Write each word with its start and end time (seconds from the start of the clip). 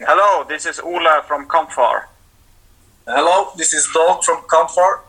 Hello, 0.00 0.44
this 0.44 0.66
is 0.66 0.78
Ola 0.78 1.22
from 1.26 1.48
Kampfar. 1.48 2.04
Hello, 3.06 3.52
this 3.56 3.72
is 3.72 3.88
Dolk 3.94 4.22
from 4.24 4.42
Kampfar, 4.42 5.00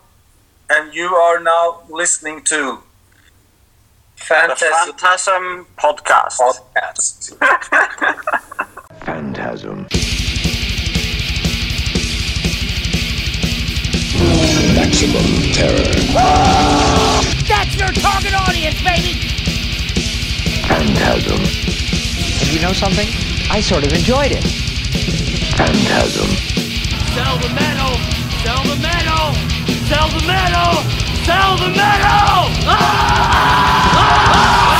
and 0.69 0.93
you 0.93 1.07
are 1.13 1.41
now 1.41 1.81
listening 1.89 2.41
to 2.45 2.79
The 4.17 4.23
Phantasm 4.23 4.95
Phantasm 4.95 5.67
Podcast. 5.77 6.37
Podcast. 6.39 7.35
Phantasm. 9.03 9.87
Maximum 14.73 15.51
terror. 15.51 15.83
That's 17.43 17.75
your 17.75 17.91
target 17.91 18.33
audience, 18.33 18.81
baby! 18.83 19.19
Phantasm. 20.65 21.41
And 22.39 22.53
you 22.53 22.61
know 22.61 22.71
something? 22.71 23.09
I 23.51 23.59
sort 23.59 23.85
of 23.85 23.91
enjoyed 23.91 24.31
it. 24.31 24.66
Phantasm. 25.57 26.29
Sell 27.15 27.37
the 27.39 27.49
metal! 27.49 27.97
Sell 28.43 28.63
the 28.63 28.75
metal! 28.79 29.33
Sell 29.89 30.07
the 30.09 30.21
metal! 30.27 30.83
Sell 31.25 31.57
the 31.57 31.69
metal! 31.75 32.51
Phantasm. 32.63 34.76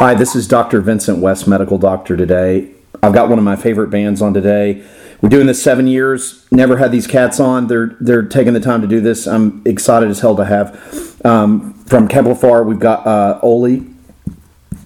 Hi, 0.00 0.14
this 0.14 0.34
is 0.34 0.48
Dr. 0.48 0.80
Vincent 0.80 1.18
West, 1.18 1.46
medical 1.46 1.76
doctor 1.76 2.16
today. 2.16 2.70
I've 3.02 3.12
got 3.12 3.28
one 3.28 3.36
of 3.36 3.44
my 3.44 3.54
favorite 3.54 3.90
bands 3.90 4.22
on 4.22 4.32
today. 4.32 4.82
We're 5.20 5.28
doing 5.28 5.46
this 5.46 5.62
seven 5.62 5.86
years. 5.86 6.46
Never 6.50 6.78
had 6.78 6.90
these 6.90 7.06
cats 7.06 7.38
on. 7.38 7.66
They're 7.66 7.98
they're 8.00 8.22
taking 8.22 8.54
the 8.54 8.60
time 8.60 8.80
to 8.80 8.86
do 8.86 9.02
this. 9.02 9.26
I'm 9.26 9.60
excited 9.66 10.08
as 10.08 10.20
hell 10.20 10.34
to 10.36 10.46
have. 10.46 10.72
Um, 11.22 11.74
from 11.84 12.08
Kampfar, 12.08 12.64
we've 12.64 12.78
got 12.78 13.06
uh, 13.06 13.40
Oli. 13.42 13.89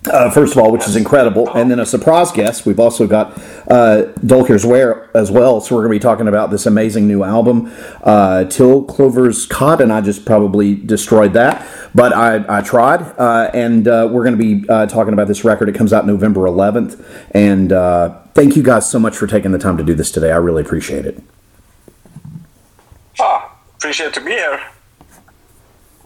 Uh, 0.07 0.31
first 0.31 0.53
of 0.55 0.59
all, 0.59 0.71
which 0.71 0.87
is 0.87 0.97
incredible, 0.97 1.49
and 1.55 1.71
then 1.71 1.81
a 1.81 1.87
surprise 1.87 2.31
guest. 2.31 2.67
We've 2.67 2.79
also 2.79 3.07
got 3.07 3.39
uh, 3.71 4.13
Dolker's 4.21 4.67
Ware 4.67 5.09
as 5.17 5.31
well. 5.31 5.63
So 5.63 5.75
we're 5.75 5.81
going 5.81 5.93
to 5.93 5.99
be 5.99 6.03
talking 6.03 6.29
about 6.29 6.51
this 6.51 6.67
amazing 6.67 7.09
new 7.09 7.25
album, 7.25 7.73
uh, 8.03 8.45
Till 8.45 8.85
Clover's 8.85 9.47
Caught, 9.47 9.81
and 9.81 9.91
I 9.91 10.03
just 10.03 10.27
probably 10.27 10.75
destroyed 10.75 11.33
that, 11.33 11.67
but 11.95 12.13
I, 12.13 12.45
I 12.59 12.61
tried. 12.61 13.01
Uh, 13.19 13.51
and 13.55 13.89
uh, 13.89 14.11
we're 14.13 14.25
going 14.25 14.39
to 14.39 14.61
be 14.61 14.69
uh, 14.69 14.85
talking 14.85 15.15
about 15.15 15.27
this 15.27 15.43
record. 15.43 15.71
It 15.71 15.75
comes 15.75 15.95
out 15.95 16.07
November 16.07 16.43
11th, 16.43 17.03
and 17.31 17.73
uh, 17.73 18.21
thank 18.35 18.57
you 18.57 18.63
guys 18.63 18.91
so 18.91 18.99
much 18.99 19.17
for 19.17 19.27
taking 19.27 19.53
the 19.53 19.59
time 19.59 19.79
to 19.79 19.85
do 19.85 19.95
this 19.95 20.11
today. 20.11 20.33
I 20.33 20.37
really 20.37 20.61
appreciate 20.61 21.07
it. 21.07 21.23
Ah, 23.19 23.57
appreciate 23.77 24.13
to 24.13 24.21
be 24.21 24.33
here. 24.33 24.61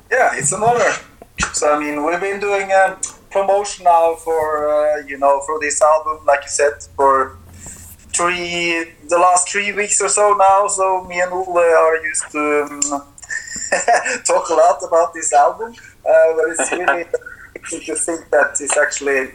Yeah, 0.09 0.31
it's 0.35 0.53
an 0.53 0.63
honor. 0.63 0.93
So 1.53 1.75
I 1.75 1.81
mean, 1.81 2.05
we've 2.05 2.21
been 2.21 2.39
doing 2.39 2.71
a 2.71 2.97
promotion 3.39 3.85
now 3.85 4.15
for 4.15 4.69
uh, 4.69 5.07
you 5.07 5.19
know 5.19 5.41
for 5.47 5.59
this 5.61 5.81
album, 5.83 6.25
like 6.27 6.43
you 6.43 6.51
said, 6.61 6.75
for 6.97 7.37
three 8.17 8.85
the 9.09 9.19
last 9.19 9.49
three 9.49 9.73
weeks 9.73 10.01
or 10.01 10.09
so 10.09 10.35
now. 10.35 10.67
So 10.69 11.05
me 11.05 11.21
and 11.21 11.33
Ole 11.33 11.59
are 11.59 11.97
used 12.05 12.31
to 12.33 12.43
um, 12.71 12.81
talk 14.25 14.49
a 14.51 14.55
lot 14.55 14.79
about 14.87 15.15
this 15.15 15.33
album, 15.33 15.75
uh, 16.09 16.29
but 16.37 16.47
it's 16.53 16.73
really 16.73 17.05
interesting 17.57 17.95
to 17.95 17.95
think 17.95 18.31
that 18.31 18.51
it's 18.61 18.77
actually 18.77 19.31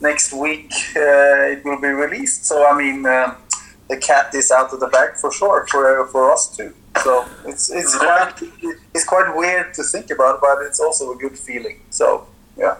next 0.00 0.32
week 0.32 0.72
uh, 0.96 1.52
it 1.54 1.64
will 1.64 1.80
be 1.80 1.88
released. 1.88 2.44
So 2.46 2.66
I 2.66 2.76
mean, 2.76 3.06
um 3.06 3.36
the 3.88 3.96
cat 3.96 4.34
is 4.34 4.50
out 4.50 4.72
of 4.74 4.80
the 4.80 4.88
bag 4.88 5.16
for 5.16 5.32
sure 5.32 5.66
for 5.70 6.06
for 6.08 6.30
us 6.30 6.56
too. 6.56 6.72
So 7.04 7.24
it's 7.46 7.70
it's 7.70 7.96
quite 7.96 8.34
it's 8.94 9.04
quite 9.04 9.34
weird 9.34 9.74
to 9.74 9.82
think 9.82 10.10
about, 10.10 10.40
but 10.40 10.58
it's 10.66 10.80
also 10.80 11.12
a 11.14 11.16
good 11.16 11.38
feeling. 11.38 11.80
So 11.90 12.26
yeah. 12.56 12.76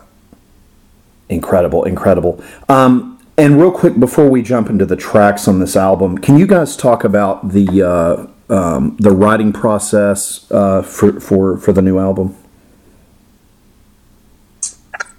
Incredible, 1.28 1.84
incredible. 1.84 2.42
Um, 2.68 3.18
and 3.36 3.60
real 3.60 3.70
quick 3.70 4.00
before 4.00 4.28
we 4.28 4.42
jump 4.42 4.68
into 4.68 4.84
the 4.84 4.96
tracks 4.96 5.46
on 5.46 5.60
this 5.60 5.76
album, 5.76 6.18
can 6.18 6.38
you 6.38 6.46
guys 6.46 6.76
talk 6.76 7.04
about 7.04 7.50
the 7.50 7.82
uh, 7.82 8.26
um, 8.52 8.96
the 8.98 9.10
writing 9.10 9.52
process 9.52 10.50
uh, 10.50 10.82
for 10.82 11.20
for 11.20 11.56
for 11.58 11.72
the 11.72 11.82
new 11.82 11.98
album? 11.98 12.34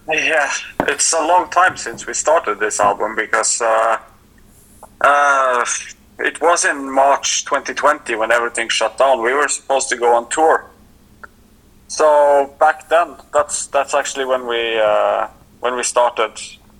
Yeah, 0.07 0.51
it's 0.81 1.13
a 1.13 1.25
long 1.25 1.49
time 1.49 1.77
since 1.77 2.07
we 2.07 2.13
started 2.13 2.59
this 2.59 2.79
album 2.79 3.15
because 3.15 3.61
uh, 3.61 3.99
uh, 5.01 5.65
it 6.17 6.41
was 6.41 6.65
in 6.65 6.91
March 6.91 7.45
2020 7.45 8.15
when 8.15 8.31
everything 8.31 8.69
shut 8.69 8.97
down. 8.97 9.21
We 9.21 9.33
were 9.33 9.47
supposed 9.47 9.87
to 9.89 9.95
go 9.95 10.15
on 10.15 10.27
tour. 10.29 10.65
So 11.87 12.55
back 12.59 12.89
then, 12.89 13.15
that's 13.31 13.67
that's 13.67 13.93
actually 13.93 14.25
when 14.25 14.47
we 14.47 14.79
uh, 14.79 15.27
when 15.59 15.75
we 15.75 15.83
started 15.83 16.33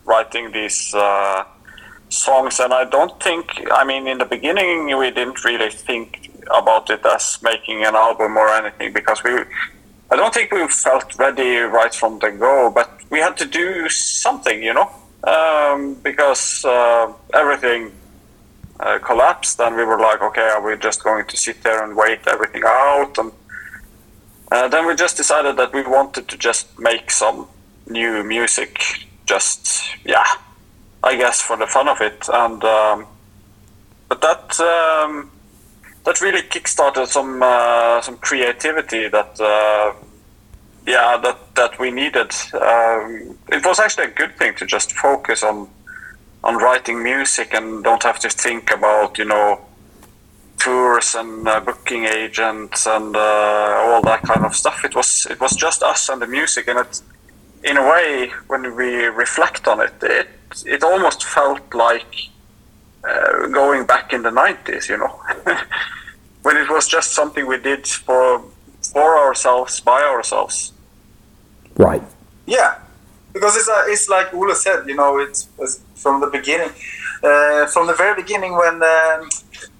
writing 0.06 0.52
these 0.52 0.94
uh, 0.94 1.44
songs. 2.10 2.60
And 2.60 2.74
I 2.74 2.86
don't 2.86 3.22
think, 3.22 3.46
I 3.72 3.84
mean, 3.84 4.08
in 4.08 4.18
the 4.18 4.26
beginning, 4.26 4.98
we 4.98 5.12
didn't 5.12 5.44
really 5.44 5.70
think 5.70 6.32
about 6.56 6.90
it 6.90 7.06
as 7.06 7.40
making 7.44 7.86
an 7.86 7.96
album 7.96 8.38
or 8.38 8.50
anything 8.50 8.92
because 8.94 9.24
we, 9.24 9.32
I 10.12 10.16
don't 10.16 10.34
think 10.34 10.52
we 10.52 10.68
felt 10.68 11.18
ready 11.20 11.58
right 11.58 11.94
from 11.94 12.20
the 12.20 12.32
go. 12.32 12.72
But 12.74 12.90
we 13.10 13.20
had 13.20 13.38
to 13.38 13.46
do 13.46 13.90
something, 13.90 14.64
you 14.64 14.74
know, 14.74 14.90
um, 15.24 15.96
because 15.96 16.66
uh, 16.66 17.12
everything 17.34 17.92
uh, 18.80 18.98
collapsed, 19.00 19.60
and 19.60 19.76
we 19.76 19.84
were 19.84 20.00
like, 20.00 20.22
okay, 20.22 20.50
are 20.56 20.62
we 20.62 20.78
just 20.78 21.04
going 21.04 21.26
to 21.26 21.38
sit 21.38 21.62
there 21.64 21.84
and 21.84 21.96
wait 21.96 22.20
everything 22.28 22.64
out? 22.66 23.18
And 23.18 23.32
uh, 24.52 24.68
then 24.70 24.88
we 24.88 24.96
just 24.96 25.18
decided 25.18 25.58
that 25.58 25.74
we 25.74 25.84
wanted 25.84 26.28
to 26.30 26.38
just 26.38 26.80
make 26.80 27.12
some 27.12 27.48
new 27.90 28.24
music, 28.24 28.80
just 29.26 29.84
yeah, 30.06 30.26
I 31.04 31.16
guess 31.16 31.42
for 31.42 31.58
the 31.58 31.68
fun 31.68 31.88
of 31.88 32.02
it. 32.02 32.28
And 32.32 32.64
um, 32.64 33.06
but 34.08 34.22
that 34.22 34.60
um, 34.60 35.32
that 36.06 36.22
really 36.22 36.42
kickstarted 36.42 37.08
some 37.08 37.42
uh, 37.42 38.02
some 38.02 38.18
creativity 38.18 39.08
that 39.10 39.40
uh, 39.40 39.94
yeah 40.86 41.18
that 41.18 41.56
that 41.56 41.80
we 41.80 41.92
needed. 41.92 42.32
Um, 42.54 43.38
it 43.52 43.66
was 43.66 43.80
actually 43.80 44.06
a 44.06 44.12
good 44.12 44.38
thing 44.38 44.56
to 44.56 44.66
just 44.66 44.92
focus 44.94 45.44
on 45.44 45.70
on 46.44 46.56
writing 46.56 47.04
music 47.04 47.54
and 47.54 47.84
don't 47.84 48.04
have 48.04 48.20
to 48.20 48.30
think 48.30 48.72
about 48.72 49.18
you 49.18 49.26
know 49.26 49.60
tours 50.58 51.16
and 51.16 51.48
uh, 51.48 51.60
booking 51.62 52.06
agents 52.06 52.86
and 52.86 53.16
uh, 53.16 53.76
all 53.80 54.02
that 54.02 54.22
kind 54.24 54.46
of 54.46 54.54
stuff. 54.56 54.84
It 54.84 54.96
was 54.96 55.28
it 55.30 55.40
was 55.40 55.56
just 55.56 55.84
us 55.84 56.10
and 56.10 56.22
the 56.22 56.28
music, 56.28 56.68
and 56.68 56.80
it 56.80 57.02
in 57.64 57.78
a 57.78 57.84
way 57.84 58.32
when 58.48 58.76
we 58.76 59.06
reflect 59.06 59.68
on 59.68 59.82
it, 59.82 59.94
it 60.02 60.28
it 60.66 60.84
almost 60.84 61.24
felt 61.24 61.74
like 61.74 62.14
uh, 63.04 63.48
going 63.48 63.86
back 63.86 64.14
in 64.14 64.24
the 64.24 64.32
nineties, 64.32 64.90
you 64.90 64.98
know, 64.98 65.22
when 66.44 66.58
it 66.58 66.70
was 66.70 66.88
just 66.88 67.12
something 67.12 67.46
we 67.48 67.58
did 67.58 67.86
for 67.88 68.44
for 68.94 69.18
ourselves 69.18 69.80
by 69.80 70.02
ourselves. 70.02 70.74
Right. 71.76 72.04
Yeah, 72.46 72.80
because 73.34 73.56
it's 73.56 73.70
uh, 73.70 73.84
it's 73.86 74.10
like 74.10 74.34
Ola 74.34 74.56
said, 74.56 74.88
you 74.88 74.96
know, 74.96 75.20
it's, 75.20 75.48
it's 75.60 75.82
from 75.96 76.20
the 76.22 76.28
beginning, 76.28 76.72
uh, 77.24 77.68
from 77.68 77.88
the 77.88 77.94
very 77.94 78.22
beginning 78.22 78.54
when 78.56 78.76
um, 78.76 79.30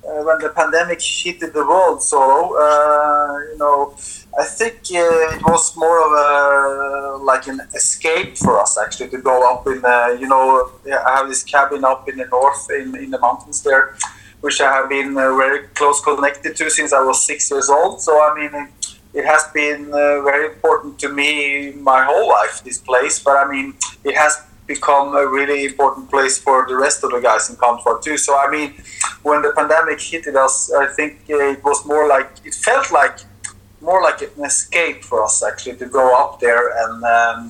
uh, 0.08 0.22
when 0.24 0.40
the 0.40 0.52
pandemic 0.56 1.02
hit 1.02 1.40
the 1.40 1.66
world. 1.66 2.04
So 2.04 2.20
uh, 2.58 3.40
you 3.52 3.58
know, 3.58 3.96
I 4.38 4.46
think 4.46 4.76
uh, 4.92 5.36
it 5.36 5.44
was 5.44 5.76
more 5.76 6.00
of 6.06 6.12
a 6.12 7.24
like 7.24 7.48
an 7.48 7.62
escape 7.74 8.38
for 8.38 8.60
us 8.60 8.78
actually 8.78 9.10
to 9.10 9.18
go 9.18 9.52
up 9.52 9.68
in 9.68 9.84
uh, 9.84 10.18
you 10.20 10.28
know 10.28 10.72
I 10.86 11.18
have 11.18 11.28
this 11.28 11.44
cabin 11.44 11.84
up 11.84 12.08
in 12.08 12.18
the 12.18 12.26
north 12.26 12.70
in 12.70 12.96
in 12.96 13.10
the 13.12 13.20
mountains 13.20 13.64
there. 13.64 13.96
Which 14.42 14.62
I 14.62 14.72
have 14.72 14.88
been 14.88 15.18
uh, 15.18 15.36
very 15.36 15.68
close 15.80 16.00
connected 16.02 16.56
to 16.56 16.70
since 16.70 16.94
I 16.94 17.02
was 17.02 17.26
six 17.26 17.52
years 17.52 17.70
old. 17.70 18.02
So 18.02 18.12
I 18.24 18.34
mean, 18.40 18.70
it 19.14 19.26
has 19.26 19.44
been 19.54 19.88
uh, 19.88 20.22
very 20.22 20.46
important 20.54 21.00
to 21.00 21.10
me 21.10 21.72
my 21.74 22.04
whole 22.04 22.28
life 22.30 22.64
this 22.64 22.78
place 22.78 23.20
but 23.20 23.36
i 23.38 23.50
mean 23.50 23.74
it 24.04 24.16
has 24.16 24.42
become 24.68 25.16
a 25.16 25.26
really 25.26 25.66
important 25.66 26.10
place 26.10 26.38
for 26.38 26.68
the 26.68 26.76
rest 26.76 27.04
of 27.04 27.10
the 27.10 27.20
guys 27.20 27.50
in 27.50 27.56
Kampfar 27.56 28.02
too 28.02 28.18
so 28.18 28.38
i 28.38 28.50
mean 28.50 28.74
when 29.24 29.42
the 29.42 29.52
pandemic 29.54 30.00
hit 30.00 30.28
us 30.28 30.72
i 30.74 30.86
think 30.88 31.22
uh, 31.30 31.54
it 31.54 31.64
was 31.64 31.86
more 31.86 32.08
like 32.08 32.30
it 32.46 32.54
felt 32.54 32.92
like 32.92 33.18
more 33.82 34.02
like 34.02 34.22
an 34.22 34.44
escape 34.44 35.04
for 35.04 35.24
us 35.24 35.44
actually 35.44 35.78
to 35.78 35.86
go 35.86 36.16
up 36.16 36.40
there 36.40 36.70
and 36.84 37.04
um, 37.04 37.50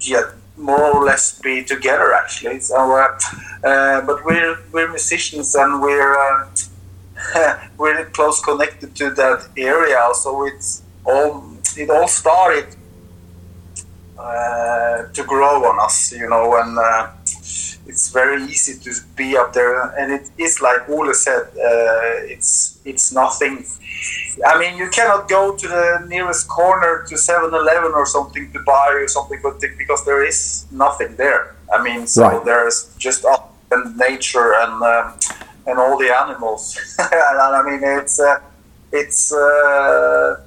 yeah 0.00 0.32
more 0.56 0.92
or 0.92 1.04
less 1.04 1.38
be 1.38 1.62
together 1.62 2.12
actually. 2.12 2.60
So 2.60 2.76
uh, 2.76 3.18
uh, 3.64 4.00
but 4.02 4.24
we're 4.24 4.58
we're 4.72 4.88
musicians 4.88 5.54
and 5.54 5.80
we're 5.80 6.16
uh, 6.18 6.48
really 7.78 8.04
close 8.10 8.40
connected 8.40 8.94
to 8.96 9.10
that 9.10 9.48
area. 9.56 10.00
So 10.14 10.46
it's 10.46 10.82
all 11.04 11.44
it 11.76 11.90
all 11.90 12.08
started 12.08 12.76
uh, 14.18 15.04
to 15.12 15.24
grow 15.24 15.64
on 15.64 15.78
us, 15.80 16.12
you 16.12 16.28
know, 16.28 16.60
and 16.60 16.76
uh, 16.78 17.10
it's 17.88 18.10
very 18.10 18.42
easy 18.44 18.74
to 18.84 18.90
be 19.16 19.36
up 19.36 19.52
there. 19.54 19.80
And 19.98 20.12
it 20.12 20.30
is 20.38 20.60
like 20.60 20.88
Ole 20.88 21.12
said, 21.14 21.42
uh, 21.56 22.32
it's 22.34 22.78
it's 22.84 23.12
nothing. 23.12 23.64
I 24.46 24.58
mean, 24.60 24.76
you 24.78 24.88
cannot 24.90 25.28
go 25.28 25.56
to 25.56 25.66
the 25.68 26.04
nearest 26.06 26.46
corner 26.48 27.04
to 27.08 27.14
7-Eleven 27.16 27.92
or 27.94 28.06
something 28.06 28.52
to 28.52 28.60
buy 28.60 28.88
or 28.92 29.08
something, 29.08 29.40
because 29.76 30.04
there 30.04 30.24
is 30.24 30.66
nothing 30.70 31.16
there. 31.16 31.56
I 31.74 31.82
mean, 31.82 32.06
so 32.06 32.22
Right. 32.22 32.44
there's 32.44 32.94
just 32.98 33.24
us 33.24 33.40
and 33.70 33.96
nature 33.96 34.54
and 34.62 34.74
um, 34.82 35.06
and 35.66 35.78
all 35.78 35.98
the 35.98 36.10
animals. 36.22 36.62
and 36.98 37.38
I 37.58 37.62
mean, 37.68 37.80
it's 37.82 38.20
uh, 38.20 38.38
it's. 38.92 39.32
Uh, 39.32 40.40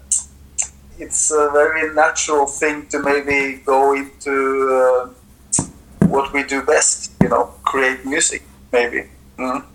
it's 1.00 1.32
a 1.32 1.50
very 1.52 1.94
natural 1.96 2.46
thing 2.46 2.86
to 2.90 3.00
maybe 3.00 3.58
go 3.66 3.94
into 3.94 4.34
uh, 4.70 5.10
what 6.12 6.34
we 6.34 6.44
do 6.44 6.62
best, 6.62 7.12
you 7.22 7.30
know, 7.30 7.46
create 7.64 8.06
music, 8.06 8.44
maybe. 8.72 9.10
Mm. 9.38 9.66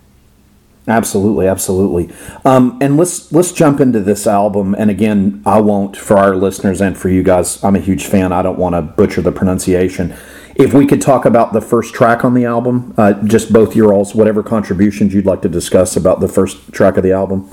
Absolutely, 0.88 1.48
absolutely. 1.48 2.14
Um, 2.44 2.78
and 2.80 2.96
let's 2.96 3.32
let's 3.32 3.50
jump 3.50 3.80
into 3.80 4.00
this 4.00 4.26
album. 4.26 4.74
And 4.78 4.88
again, 4.88 5.42
I 5.44 5.60
won't 5.60 5.96
for 5.96 6.16
our 6.16 6.36
listeners 6.36 6.80
and 6.80 6.96
for 6.96 7.08
you 7.08 7.24
guys. 7.24 7.62
I'm 7.64 7.74
a 7.74 7.80
huge 7.80 8.06
fan. 8.06 8.32
I 8.32 8.42
don't 8.42 8.58
want 8.58 8.76
to 8.76 8.82
butcher 8.82 9.20
the 9.20 9.32
pronunciation. 9.32 10.14
If 10.54 10.72
we 10.72 10.86
could 10.86 11.02
talk 11.02 11.24
about 11.24 11.52
the 11.52 11.60
first 11.60 11.92
track 11.92 12.24
on 12.24 12.34
the 12.34 12.44
album, 12.44 12.94
uh, 12.96 13.14
just 13.24 13.52
both 13.52 13.74
your 13.74 13.92
alls, 13.92 14.14
whatever 14.14 14.42
contributions 14.42 15.12
you'd 15.12 15.26
like 15.26 15.42
to 15.42 15.48
discuss 15.48 15.96
about 15.96 16.20
the 16.20 16.28
first 16.28 16.72
track 16.72 16.96
of 16.96 17.02
the 17.02 17.12
album. 17.12 17.50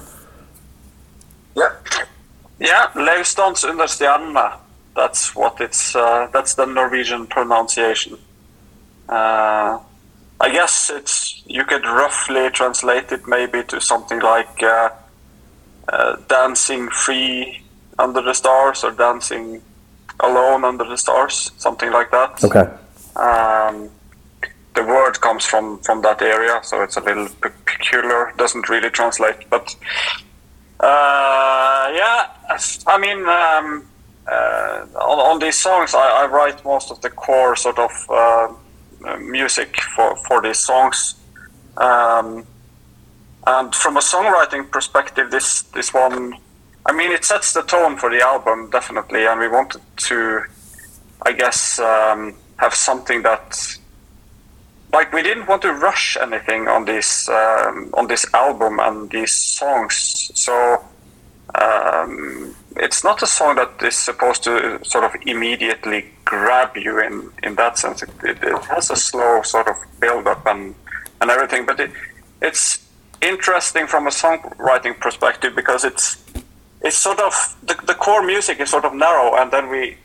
Yeah. 1.56 1.74
Yeah, 2.59 2.88
Lausdans 2.94 3.68
under 3.68 3.85
stjernene. 3.85 4.57
That's 4.95 5.35
what 5.35 5.59
it's. 5.59 5.95
Uh, 5.95 6.30
that's 6.31 6.53
the 6.53 6.65
Norwegian 6.65 7.25
pronunciation. 7.25 8.19
Uh, 9.10 9.80
I 10.40 10.52
guess 10.52 10.90
it's. 10.90 11.42
You 11.46 11.64
could 11.66 11.86
roughly 11.86 12.50
translate 12.50 13.12
it 13.12 13.28
maybe 13.28 13.64
to 13.64 13.80
something 13.80 14.20
like 14.20 14.64
uh, 14.64 14.90
uh, 15.88 16.16
dancing 16.28 16.90
free 16.90 17.62
under 18.00 18.22
the 18.22 18.34
stars 18.34 18.84
or 18.84 18.92
dancing 18.92 19.62
alone 20.20 20.64
under 20.64 20.84
the 20.84 20.98
stars, 20.98 21.52
something 21.58 21.92
like 21.92 22.12
that. 22.12 22.44
Okay. 22.44 22.68
Um, 23.16 23.90
the 24.76 24.84
word 24.84 25.22
comes 25.22 25.46
from 25.46 25.80
from 25.80 26.02
that 26.02 26.22
area, 26.22 26.60
so 26.64 26.82
it's 26.82 26.98
a 26.98 27.02
little 27.02 27.28
pe- 27.42 27.52
peculiar. 27.66 28.34
Doesn't 28.38 28.70
really 28.70 28.90
translate, 28.90 29.50
but 29.50 29.76
uh, 30.80 31.92
yeah. 31.94 32.28
I 32.88 32.98
mean, 33.00 33.20
um, 33.28 33.86
uh, 34.28 34.86
on, 34.96 35.20
on 35.20 35.40
these 35.40 35.58
songs, 35.58 35.94
I, 35.94 36.24
I 36.24 36.28
write 36.28 36.64
most 36.64 36.92
of 36.92 37.02
the 37.02 37.10
core 37.10 37.56
sort 37.56 37.80
of 37.80 37.92
uh, 38.10 38.53
music 39.20 39.80
for 39.96 40.16
for 40.28 40.42
these 40.42 40.60
songs. 40.60 41.16
Um, 41.78 42.46
and 43.46 43.76
from 43.76 43.98
a 43.98 44.00
songwriting 44.00 44.70
perspective, 44.72 45.30
this 45.30 45.64
this 45.74 45.94
one, 45.94 46.36
I 46.86 46.94
mean, 46.94 47.12
it 47.12 47.26
sets 47.26 47.54
the 47.54 47.64
tone 47.64 47.98
for 47.98 48.10
the 48.10 48.22
album 48.22 48.70
definitely, 48.70 49.26
and 49.26 49.40
we 49.40 49.48
wanted 49.48 49.82
to, 50.10 50.44
I 51.26 51.32
guess, 51.34 51.80
um, 51.80 52.36
have 52.58 52.74
something 52.74 53.24
that, 53.24 53.78
like, 54.94 55.12
we 55.12 55.24
didn't 55.24 55.48
want 55.48 55.62
to 55.64 55.74
rush 55.74 56.18
anything 56.22 56.68
on 56.68 56.86
this 56.86 57.28
um, 57.30 57.90
on 57.94 58.08
this 58.08 58.26
album 58.34 58.80
and 58.80 59.10
these 59.10 59.36
songs. 59.36 60.32
So 60.36 60.84
um, 61.56 62.56
it's 62.78 63.04
not 63.04 63.22
a 63.22 63.28
song 63.28 63.56
that 63.56 63.81
is 63.81 63.96
supposed 63.96 64.44
to 64.44 64.75
uh, 64.75 64.84
sort 64.84 65.04
of 65.04 65.12
immediately 65.25 66.06
grab 66.25 66.75
you 66.75 67.00
in 67.00 67.31
in 67.44 67.56
that 67.56 67.78
sense. 67.78 68.02
It, 68.04 68.10
it, 68.24 68.38
it 68.44 68.64
has 68.66 68.90
a 68.90 68.96
slow 68.96 69.42
sort 69.44 69.68
of 69.68 69.75
build 70.00 70.28
up 70.28 70.46
and 70.46 70.75
and 71.22 71.30
everything, 71.30 71.66
but 71.66 71.80
it, 71.80 71.92
it's 72.42 72.86
interesting 73.22 73.88
from 73.88 74.08
a 74.08 74.10
songwriting 74.10 75.00
perspective 75.00 75.56
because 75.56 75.84
it's 75.84 76.24
it's 76.81 76.98
sort 76.98 77.20
of 77.20 77.34
the, 77.64 77.75
the 77.86 77.94
core 77.94 78.25
music 78.25 78.60
is 78.60 78.70
sort 78.70 78.86
of 78.86 78.94
narrow, 78.94 79.36
and 79.36 79.52
then 79.52 79.69
we 79.69 79.98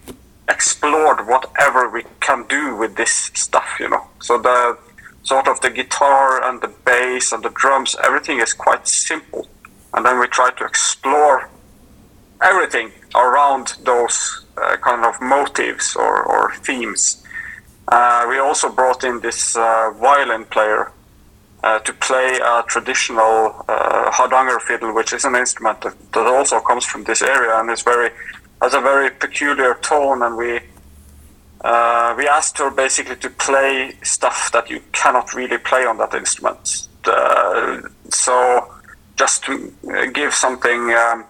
explored 0.48 1.26
whatever 1.26 1.88
we 1.90 2.04
can 2.20 2.46
do 2.48 2.76
with 2.76 2.96
this 2.96 3.30
stuff, 3.34 3.68
you 3.80 3.88
know. 3.88 4.06
So 4.20 4.38
the 4.38 4.78
sort 5.22 5.48
of 5.48 5.60
the 5.60 5.70
guitar 5.70 6.42
and 6.42 6.60
the 6.60 6.68
bass 6.68 7.32
and 7.32 7.42
the 7.42 7.50
drums, 7.50 7.96
everything 8.02 8.40
is 8.40 8.54
quite 8.54 8.86
simple, 8.86 9.48
and 9.94 10.04
then 10.06 10.20
we 10.20 10.26
try 10.28 10.50
to 10.50 10.64
explore 10.64 11.50
everything 12.42 12.92
around 13.14 13.74
those 13.84 14.44
uh, 14.56 14.76
kind 14.76 15.04
of 15.04 15.20
motives 15.20 15.96
or, 15.96 16.22
or 16.22 16.54
themes. 16.56 17.24
Uh, 17.88 18.26
we 18.28 18.38
also 18.38 18.70
brought 18.70 19.02
in 19.04 19.20
this 19.20 19.56
uh, 19.56 19.90
violin 19.98 20.44
player 20.44 20.92
uh, 21.62 21.78
to 21.80 21.92
play 21.94 22.38
a 22.42 22.62
traditional 22.66 23.64
uh, 23.68 24.58
fiddle, 24.60 24.94
which 24.94 25.12
is 25.12 25.24
an 25.24 25.34
instrument 25.34 25.80
that, 25.80 25.94
that 26.12 26.26
also 26.26 26.60
comes 26.60 26.84
from 26.84 27.04
this 27.04 27.22
area 27.22 27.58
and 27.58 27.70
is 27.70 27.82
very 27.82 28.10
has 28.60 28.74
a 28.74 28.80
very 28.80 29.10
peculiar 29.10 29.74
tone. 29.82 30.22
And 30.22 30.36
we 30.36 30.60
uh, 31.62 32.14
we 32.16 32.28
asked 32.28 32.58
her 32.58 32.70
basically 32.70 33.16
to 33.16 33.30
play 33.30 33.92
stuff 34.02 34.52
that 34.52 34.70
you 34.70 34.80
cannot 34.92 35.34
really 35.34 35.58
play 35.58 35.84
on 35.84 35.98
that 35.98 36.14
instrument. 36.14 36.88
Uh, 37.04 37.80
so 38.10 38.72
just 39.16 39.44
to 39.44 39.72
give 40.12 40.32
something 40.34 40.92
um, 40.92 41.24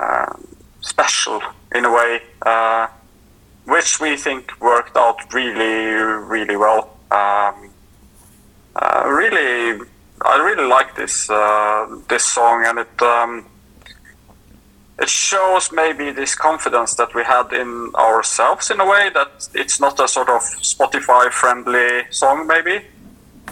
uh, 0.00 0.32
special 0.80 1.40
in 1.74 1.84
a 1.84 1.92
way, 1.92 2.22
uh, 2.42 2.86
which 3.66 4.00
we 4.00 4.16
think 4.16 4.42
worked 4.60 4.96
out 4.96 5.18
really, 5.32 5.74
really 6.36 6.56
well. 6.56 6.82
Um, 7.10 7.70
uh, 8.76 9.04
really, 9.06 9.80
I 10.22 10.36
really 10.48 10.68
like 10.68 10.96
this 10.96 11.28
uh, 11.30 11.86
this 12.08 12.24
song, 12.24 12.64
and 12.66 12.78
it 12.78 13.02
um, 13.02 13.46
it 14.98 15.08
shows 15.08 15.72
maybe 15.72 16.10
this 16.10 16.34
confidence 16.34 16.94
that 16.94 17.14
we 17.14 17.22
had 17.24 17.52
in 17.52 17.90
ourselves 17.94 18.70
in 18.70 18.80
a 18.80 18.86
way 18.86 19.10
that 19.14 19.48
it's 19.54 19.80
not 19.80 19.98
a 20.00 20.06
sort 20.06 20.28
of 20.28 20.42
Spotify 20.62 21.30
friendly 21.30 22.04
song, 22.10 22.46
maybe 22.46 22.84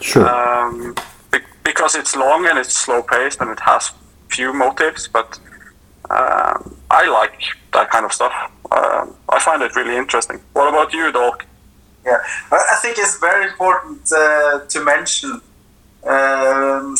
Sure. 0.00 0.28
um, 0.28 0.94
be- 1.32 1.38
because 1.64 1.94
it's 1.94 2.14
long 2.14 2.46
and 2.46 2.58
it's 2.58 2.76
slow 2.76 3.02
paced 3.02 3.40
and 3.40 3.50
it 3.50 3.60
has 3.60 3.92
few 4.28 4.52
motives, 4.52 5.08
but 5.08 5.38
um, 6.10 6.76
I 6.90 7.08
like 7.08 7.40
that 7.72 7.90
kind 7.90 8.04
of 8.04 8.12
stuff. 8.12 8.32
Um, 8.70 9.14
I 9.28 9.38
find 9.38 9.62
it 9.62 9.74
really 9.76 9.96
interesting. 9.96 10.40
What 10.52 10.68
about 10.68 10.92
you, 10.92 11.12
Dolk? 11.12 11.46
Yeah, 12.04 12.18
I 12.50 12.78
think 12.80 12.96
it's 12.98 13.18
very 13.18 13.46
important 13.48 14.10
uh, 14.10 14.60
to 14.60 14.84
mention 14.84 15.42
um, 16.06 16.96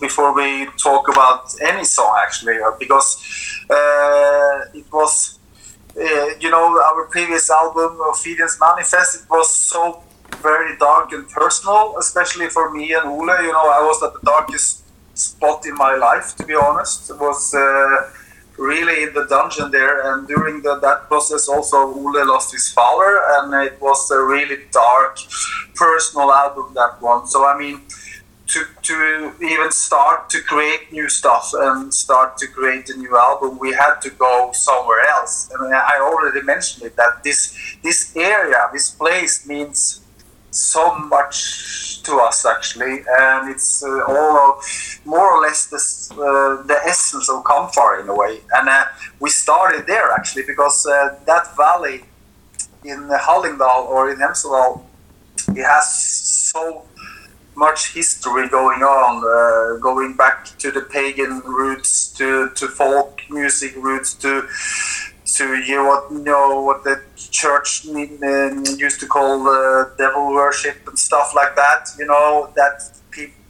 before 0.00 0.32
we 0.34 0.66
talk 0.78 1.08
about 1.08 1.52
any 1.60 1.84
song 1.84 2.14
actually, 2.24 2.58
uh, 2.58 2.70
because 2.78 3.08
uh, 3.68 4.60
it 4.72 4.86
was, 4.90 5.38
uh, 6.00 6.30
you 6.40 6.50
know, 6.50 6.80
our 6.80 7.04
previous 7.06 7.50
album, 7.50 7.98
Ofidians 7.98 8.58
Manifest, 8.58 9.22
it 9.22 9.30
was 9.30 9.54
so 9.54 10.02
very 10.40 10.76
dark 10.78 11.12
and 11.12 11.28
personal, 11.28 11.96
especially 11.98 12.48
for 12.48 12.70
me 12.70 12.94
and 12.94 13.06
Ole. 13.08 13.42
You 13.42 13.52
know, 13.52 13.68
I 13.68 13.82
was 13.82 14.02
at 14.02 14.14
the 14.14 14.20
darkest 14.24 14.84
spot 15.14 15.66
in 15.66 15.74
my 15.74 15.94
life, 15.96 16.36
to 16.36 16.46
be 16.46 16.54
honest. 16.54 17.10
It 17.10 17.18
was. 17.18 17.54
Uh, 17.54 18.10
really 18.58 19.04
in 19.04 19.14
the 19.14 19.26
dungeon 19.26 19.70
there 19.70 20.12
and 20.12 20.26
during 20.26 20.62
the, 20.62 20.78
that 20.80 21.08
process 21.08 21.48
also 21.48 21.76
Ole 21.76 22.26
lost 22.26 22.52
his 22.52 22.70
father 22.70 23.22
and 23.34 23.54
it 23.66 23.80
was 23.80 24.10
a 24.10 24.20
really 24.20 24.64
dark 24.72 25.18
personal 25.74 26.32
album 26.32 26.74
that 26.74 27.00
one. 27.00 27.26
So 27.26 27.46
I 27.46 27.56
mean 27.56 27.82
to, 28.48 28.64
to 28.82 29.32
even 29.42 29.70
start 29.70 30.30
to 30.30 30.40
create 30.40 30.90
new 30.90 31.08
stuff 31.08 31.52
and 31.54 31.92
start 31.92 32.38
to 32.38 32.46
create 32.46 32.88
a 32.88 32.96
new 32.96 33.16
album 33.16 33.58
we 33.58 33.72
had 33.72 34.00
to 34.00 34.10
go 34.10 34.50
somewhere 34.54 35.06
else. 35.08 35.50
And 35.52 35.74
I 35.74 36.00
already 36.00 36.42
mentioned 36.42 36.86
it 36.86 36.96
that 36.96 37.22
this 37.22 37.56
this 37.82 38.16
area 38.16 38.68
this 38.72 38.90
place 38.90 39.46
means 39.46 40.00
so 40.58 40.94
much 40.94 42.02
to 42.02 42.18
us 42.18 42.44
actually 42.46 43.04
and 43.20 43.50
it's 43.50 43.82
uh, 43.82 44.02
all 44.08 44.60
more 45.04 45.30
or 45.32 45.42
less 45.42 45.66
this, 45.66 46.10
uh, 46.12 46.62
the 46.66 46.78
essence 46.84 47.28
of 47.28 47.44
Kampfar 47.44 48.00
in 48.00 48.08
a 48.08 48.14
way. 48.14 48.40
And 48.54 48.68
uh, 48.68 48.84
we 49.20 49.30
started 49.30 49.86
there 49.86 50.10
actually 50.12 50.44
because 50.46 50.86
uh, 50.86 51.18
that 51.26 51.56
valley 51.56 52.04
in 52.84 53.08
Hallingdal 53.08 53.86
or 53.86 54.10
in 54.10 54.18
Hemsedal 54.18 54.82
it 55.48 55.64
has 55.64 55.86
so 56.54 56.84
much 57.54 57.92
history 57.92 58.48
going 58.48 58.82
on 58.82 59.12
uh, 59.24 59.80
going 59.80 60.16
back 60.16 60.46
to 60.58 60.70
the 60.70 60.82
pagan 60.82 61.40
roots 61.40 62.08
to, 62.12 62.50
to 62.50 62.68
folk 62.68 63.20
music 63.30 63.74
roots 63.76 64.14
to 64.14 64.46
to 65.36 65.56
you 65.56 65.84
what 65.84 66.10
you 66.10 66.20
know 66.20 66.62
what 66.62 66.84
the 66.84 67.02
church 67.16 67.86
um, 67.86 68.64
used 68.78 69.00
to 69.00 69.06
call 69.06 69.46
uh, 69.46 69.90
devil 69.96 70.32
worship 70.32 70.76
and 70.88 70.98
stuff 70.98 71.34
like 71.34 71.54
that. 71.56 71.88
You 71.98 72.06
know 72.06 72.50
that 72.56 72.82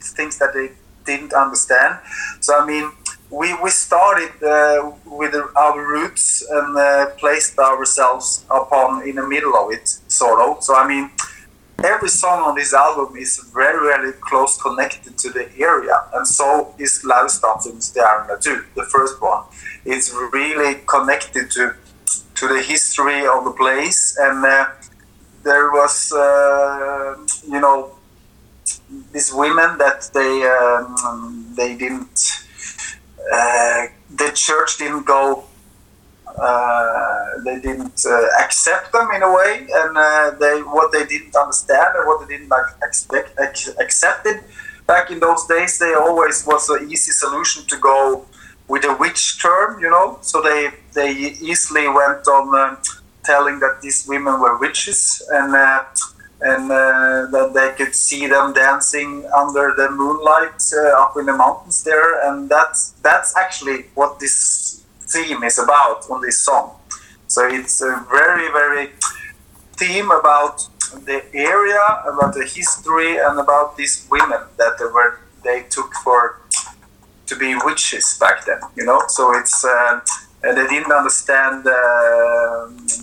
things 0.01 0.37
that 0.39 0.53
they 0.53 0.71
didn't 1.05 1.33
understand. 1.33 1.99
So 2.41 2.59
I 2.59 2.65
mean, 2.65 2.91
we 3.29 3.53
we 3.63 3.69
started 3.69 4.33
uh, 4.43 4.91
with 5.05 5.35
our 5.55 5.79
roots 5.95 6.43
and 6.49 6.77
uh, 6.77 7.05
placed 7.17 7.57
ourselves 7.59 8.45
upon 8.49 9.07
in 9.07 9.15
the 9.15 9.27
middle 9.27 9.55
of 9.55 9.71
it, 9.71 9.87
sort 10.07 10.39
of. 10.41 10.63
So 10.63 10.75
I 10.75 10.87
mean, 10.87 11.11
every 11.83 12.09
song 12.09 12.43
on 12.43 12.55
this 12.55 12.73
album 12.73 13.15
is 13.17 13.37
very 13.53 13.79
very 13.79 14.13
close 14.13 14.61
connected 14.61 15.17
to 15.17 15.29
the 15.29 15.49
area, 15.57 16.03
and 16.13 16.27
so 16.27 16.73
is 16.77 17.03
Lauvstaffens 17.03 17.91
Stjärna 17.91 18.41
too. 18.41 18.65
The 18.75 18.83
first 18.83 19.21
one, 19.21 19.43
it's 19.85 20.13
really 20.13 20.81
connected 20.85 21.51
to 21.51 21.75
to 22.35 22.47
the 22.47 22.61
history 22.61 23.27
of 23.27 23.43
the 23.43 23.51
place, 23.51 24.17
and 24.19 24.45
uh, 24.45 24.69
there 25.43 25.71
was 25.71 26.11
uh, 26.11 27.17
you 27.47 27.59
know 27.59 27.91
these 29.13 29.33
women 29.33 29.77
that 29.77 30.09
they 30.13 30.43
um, 30.43 31.53
they 31.55 31.75
didn't 31.75 32.45
uh, 33.31 33.87
the 34.15 34.31
church 34.33 34.77
didn't 34.77 35.05
go 35.05 35.43
uh, 36.39 37.41
they 37.43 37.59
didn't 37.59 38.05
uh, 38.05 38.27
accept 38.39 38.91
them 38.91 39.09
in 39.15 39.21
a 39.23 39.33
way 39.33 39.67
and 39.71 39.97
uh, 39.97 40.31
they 40.39 40.59
what 40.61 40.91
they 40.91 41.05
didn't 41.05 41.35
understand 41.35 41.95
and 41.95 42.07
what 42.07 42.19
they 42.21 42.37
didn't 42.37 42.49
like, 42.49 42.65
expect 42.83 43.37
ac- 43.39 43.71
accept 43.79 44.25
it 44.25 44.43
back 44.87 45.11
in 45.11 45.19
those 45.19 45.45
days 45.47 45.77
they 45.79 45.93
always 45.93 46.45
was 46.45 46.69
an 46.69 46.89
easy 46.89 47.11
solution 47.11 47.65
to 47.65 47.77
go 47.77 48.25
with 48.67 48.85
a 48.85 48.93
witch 48.95 49.41
term 49.41 49.79
you 49.81 49.89
know? 49.89 50.17
So 50.21 50.41
they 50.41 50.71
they 50.93 51.11
easily 51.11 51.87
went 51.87 52.27
on 52.27 52.55
uh, 52.55 52.75
telling 53.23 53.59
that 53.59 53.81
these 53.81 54.07
women 54.07 54.39
were 54.39 54.57
witches 54.57 55.21
and 55.31 55.53
uh, 55.53 55.83
and 56.41 56.69
that 56.69 57.51
they 57.53 57.69
could 57.77 57.93
see 57.93 58.25
them 58.27 58.53
dancing 58.53 59.25
under 59.35 59.73
the 59.75 59.91
moonlight 59.91 60.61
up 60.97 61.17
in 61.17 61.25
the 61.25 61.33
mountains 61.33 61.83
there 61.83 62.29
and 62.29 62.47
that's 62.47 62.91
that's 63.03 63.35
actually 63.35 63.87
what 63.93 64.19
this 64.19 64.79
theme 65.09 65.43
is 65.43 65.59
about 65.59 66.09
on 66.09 66.21
this 66.21 66.41
song 66.43 66.75
so 67.27 67.47
it's 67.47 67.81
a 67.81 68.05
very 68.09 68.51
very 68.51 68.89
theme 69.77 70.11
about 70.11 70.67
the 71.05 71.23
area 71.33 71.83
about 72.11 72.33
the 72.33 72.45
history 72.45 73.17
and 73.17 73.39
about 73.39 73.77
these 73.77 74.07
women 74.09 74.41
that 74.57 74.77
they 74.79 74.85
were 74.85 75.19
they 75.43 75.63
took 75.69 75.93
for 76.03 76.41
to 77.25 77.35
be 77.35 77.55
witches 77.63 78.17
back 78.19 78.45
then 78.45 78.59
you 78.75 78.85
know 78.85 79.01
so 79.07 79.37
it's 79.37 79.63
uh, 79.63 79.99
and 80.43 80.57
they 80.57 80.67
didn't 80.67 80.91
understand 80.91 81.67
uh, 81.67 81.71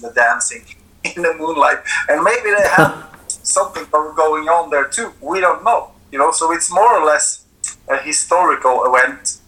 the 0.03 0.11
dancing 0.15 0.65
in 1.05 1.23
the 1.23 1.35
moonlight 1.35 1.79
and 2.09 2.23
maybe 2.23 2.51
they 2.51 2.69
have 2.77 3.07
something 3.47 3.85
going 3.91 4.49
on 4.49 4.71
there 4.71 4.85
too. 4.85 5.13
We 5.21 5.41
don't 5.41 5.65
know, 5.65 5.91
you 6.13 6.19
know. 6.19 6.31
So 6.33 6.53
it's 6.53 6.71
more 6.71 6.93
or 6.99 7.05
less 7.05 7.45
a 7.89 7.99
historical 7.99 8.85
event 8.87 9.39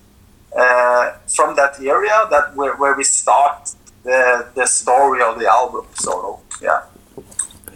from 0.53 1.57
that 1.57 1.79
area 1.81 2.27
that 2.31 2.53
where, 2.55 2.77
where 2.77 2.95
we 2.97 3.05
start 3.05 3.75
the 4.05 4.47
the 4.55 4.67
story 4.67 5.23
of 5.23 5.39
the 5.39 5.47
album. 5.47 5.87
Of, 6.07 6.41
yeah. 6.63 6.83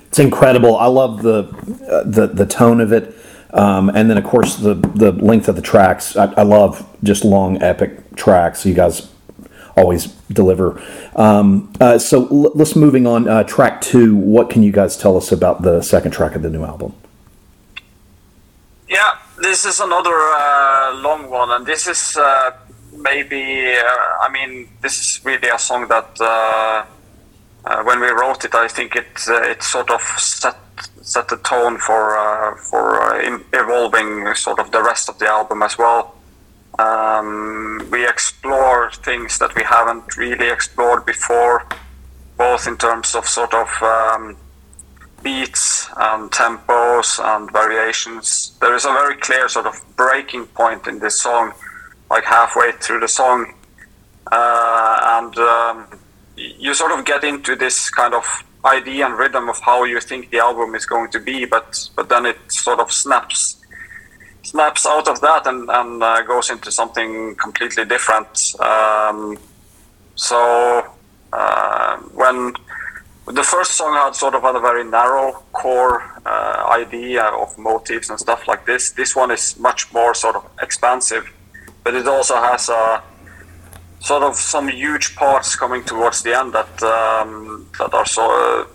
It's 0.09 0.19
incredible. 0.19 0.77
I 0.77 0.87
love 0.87 1.23
the 1.23 1.49
uh, 1.89 2.05
the 2.05 2.27
the 2.27 2.47
tone 2.47 2.81
of 2.81 2.93
it, 2.93 3.15
um, 3.53 3.89
and 3.91 4.11
then 4.11 4.19
of 4.19 4.25
course 4.25 4.57
the 4.57 4.75
the 4.75 5.13
length 5.13 5.49
of 5.49 5.57
the 5.57 5.63
tracks. 5.63 6.17
I, 6.17 6.27
I 6.33 6.43
love 6.43 6.87
just 7.03 7.25
long 7.25 7.63
epic 7.63 8.15
tracks. 8.17 8.67
You 8.67 8.75
guys 8.75 9.11
always 9.77 10.07
deliver. 10.31 10.83
Um, 11.17 11.73
uh, 11.81 11.99
so 11.99 12.27
l- 12.29 12.53
let's 12.55 12.77
moving 12.77 13.07
on. 13.07 13.29
Uh, 13.29 13.45
track 13.45 13.81
two. 13.81 14.15
What 14.17 14.51
can 14.51 14.63
you 14.63 14.73
guys 14.73 14.97
tell 14.97 15.17
us 15.17 15.33
about 15.33 15.63
the 15.63 15.81
second 15.83 16.11
track 16.11 16.35
of 16.35 16.43
the 16.43 16.51
new 16.51 16.65
album? 16.65 16.95
Yeah, 18.89 19.13
this 19.41 19.65
is 19.65 19.81
another 19.81 20.15
uh, 20.15 20.95
long 20.97 21.31
one, 21.31 21.51
and 21.51 21.67
this 21.67 21.87
is 21.87 22.17
uh, 22.17 22.51
maybe. 22.93 23.75
Uh, 23.77 23.83
I 24.21 24.29
mean, 24.31 24.69
this 24.83 24.99
is 24.99 25.25
really 25.25 25.49
a 25.49 25.59
song 25.59 25.89
that 25.89 26.11
uh, 26.21 26.85
uh, 27.65 27.83
when 27.85 28.01
we 28.01 28.09
wrote 28.09 28.45
it, 28.45 28.55
I 28.55 28.69
think 28.69 28.97
it 28.97 29.29
uh, 29.29 29.43
it 29.43 29.63
sort 29.63 29.91
of 29.91 30.03
set 30.19 30.57
set 31.01 31.29
the 31.29 31.37
tone 31.39 31.79
for 31.79 32.57
for 32.71 33.21
in- 33.21 33.45
evolving 33.53 34.35
sort 34.35 34.59
of 34.59 34.71
the 34.73 34.83
rest 34.83 35.09
of 35.09 35.19
the 35.19 35.27
album 35.29 35.63
as 35.63 35.79
well. 35.79 36.15
Um, 36.79 37.89
we 37.91 38.07
explore 38.09 38.91
things 38.91 39.39
that 39.39 39.55
we 39.55 39.63
haven't 39.63 40.17
really 40.17 40.49
explored 40.49 41.07
before, 41.07 41.67
both 42.37 42.67
in 42.67 42.77
terms 42.77 43.15
of 43.15 43.29
sort 43.29 43.55
of 43.55 43.69
um, 43.83 44.37
beats 45.23 45.89
and 45.97 46.31
tempos 46.31 47.19
and 47.23 47.51
variations. 47.53 48.57
There 48.61 48.75
is 48.75 48.85
a 48.85 48.93
very 48.93 49.17
clear 49.17 49.49
sort 49.49 49.67
of 49.67 49.75
breaking 49.97 50.47
point 50.47 50.87
in 50.87 50.99
this 50.99 51.21
song, 51.21 51.53
like 52.11 52.25
halfway 52.25 52.73
through 52.73 53.01
the 53.01 53.09
song, 53.09 53.55
uh, 54.31 55.19
and 55.19 55.37
um, 55.39 56.01
you 56.37 56.75
sort 56.75 56.93
of 56.93 57.05
get 57.05 57.25
into 57.25 57.57
this 57.57 57.91
kind 57.91 58.15
of 58.15 58.25
idea 58.65 59.07
and 59.07 59.19
rhythm 59.19 59.49
of 59.49 59.59
how 59.61 59.85
you 59.85 60.01
think 60.01 60.31
the 60.31 60.39
album 60.39 60.75
is 60.75 60.87
going 60.87 61.11
to 61.11 61.21
be, 61.21 61.45
but 61.45 61.89
but 61.97 62.09
then 62.09 62.27
it 62.27 62.39
sort 62.49 62.81
of 62.81 62.93
snaps 62.93 63.63
snaps 64.43 64.87
out 64.87 65.09
of 65.09 65.21
that 65.21 65.47
and, 65.47 65.69
and 65.71 66.03
uh, 66.03 66.23
goes 66.23 66.51
into 66.51 66.71
something 66.71 67.35
completely 67.37 67.85
different. 67.85 68.55
Um, 68.61 69.39
so 70.17 70.85
uh, 71.33 71.97
when 72.15 72.53
the 73.27 73.43
first 73.43 73.73
song 73.73 73.95
had 73.95 74.15
sort 74.15 74.35
of 74.35 74.45
a 74.45 74.61
very 74.61 74.85
narrow 74.85 75.43
core 75.53 76.03
uh, 76.27 76.67
idea 76.71 77.23
of 77.23 77.57
motifs 77.57 78.11
and 78.11 78.19
stuff 78.19 78.49
like 78.49 78.67
this, 78.67 78.91
this 78.91 79.15
one 79.15 79.31
is 79.31 79.59
much 79.59 79.93
more 79.93 80.15
sort 80.15 80.37
of 80.37 80.49
expansive, 80.61 81.33
but 81.85 81.95
it 81.95 82.07
also 82.07 82.35
has 82.37 82.69
a 82.69 83.03
sort 84.01 84.23
of 84.23 84.35
some 84.35 84.69
huge 84.69 85.15
parts 85.15 85.55
coming 85.55 85.85
towards 85.85 86.23
the 86.23 86.37
end 86.37 86.53
that 86.53 86.83
um, 86.83 87.69
that 87.79 87.95
are 87.95 88.07
so 88.07 88.69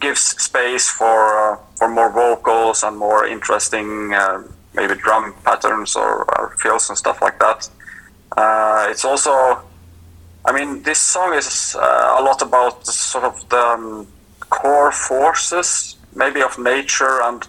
gives 0.00 0.20
space 0.20 0.88
for 0.88 1.52
uh, 1.52 1.56
for 1.76 1.88
more 1.88 2.10
vocals 2.10 2.82
and 2.82 2.96
more 2.96 3.26
interesting 3.26 4.12
uh, 4.12 4.42
maybe 4.74 4.94
drum 4.94 5.34
patterns 5.44 5.96
or, 5.96 6.24
or 6.38 6.56
fills 6.60 6.88
and 6.88 6.98
stuff 6.98 7.20
like 7.20 7.38
that. 7.38 7.68
Uh, 8.36 8.86
it's 8.90 9.04
also, 9.04 9.60
I 10.48 10.52
mean, 10.52 10.82
this 10.82 10.98
song 10.98 11.34
is 11.34 11.76
uh, 11.78 12.16
a 12.18 12.22
lot 12.22 12.40
about 12.40 12.86
sort 12.86 13.24
of 13.24 13.46
the 13.50 13.58
um, 13.58 14.06
core 14.48 14.90
forces, 14.90 15.96
maybe 16.14 16.40
of 16.40 16.58
nature, 16.58 17.20
and 17.22 17.42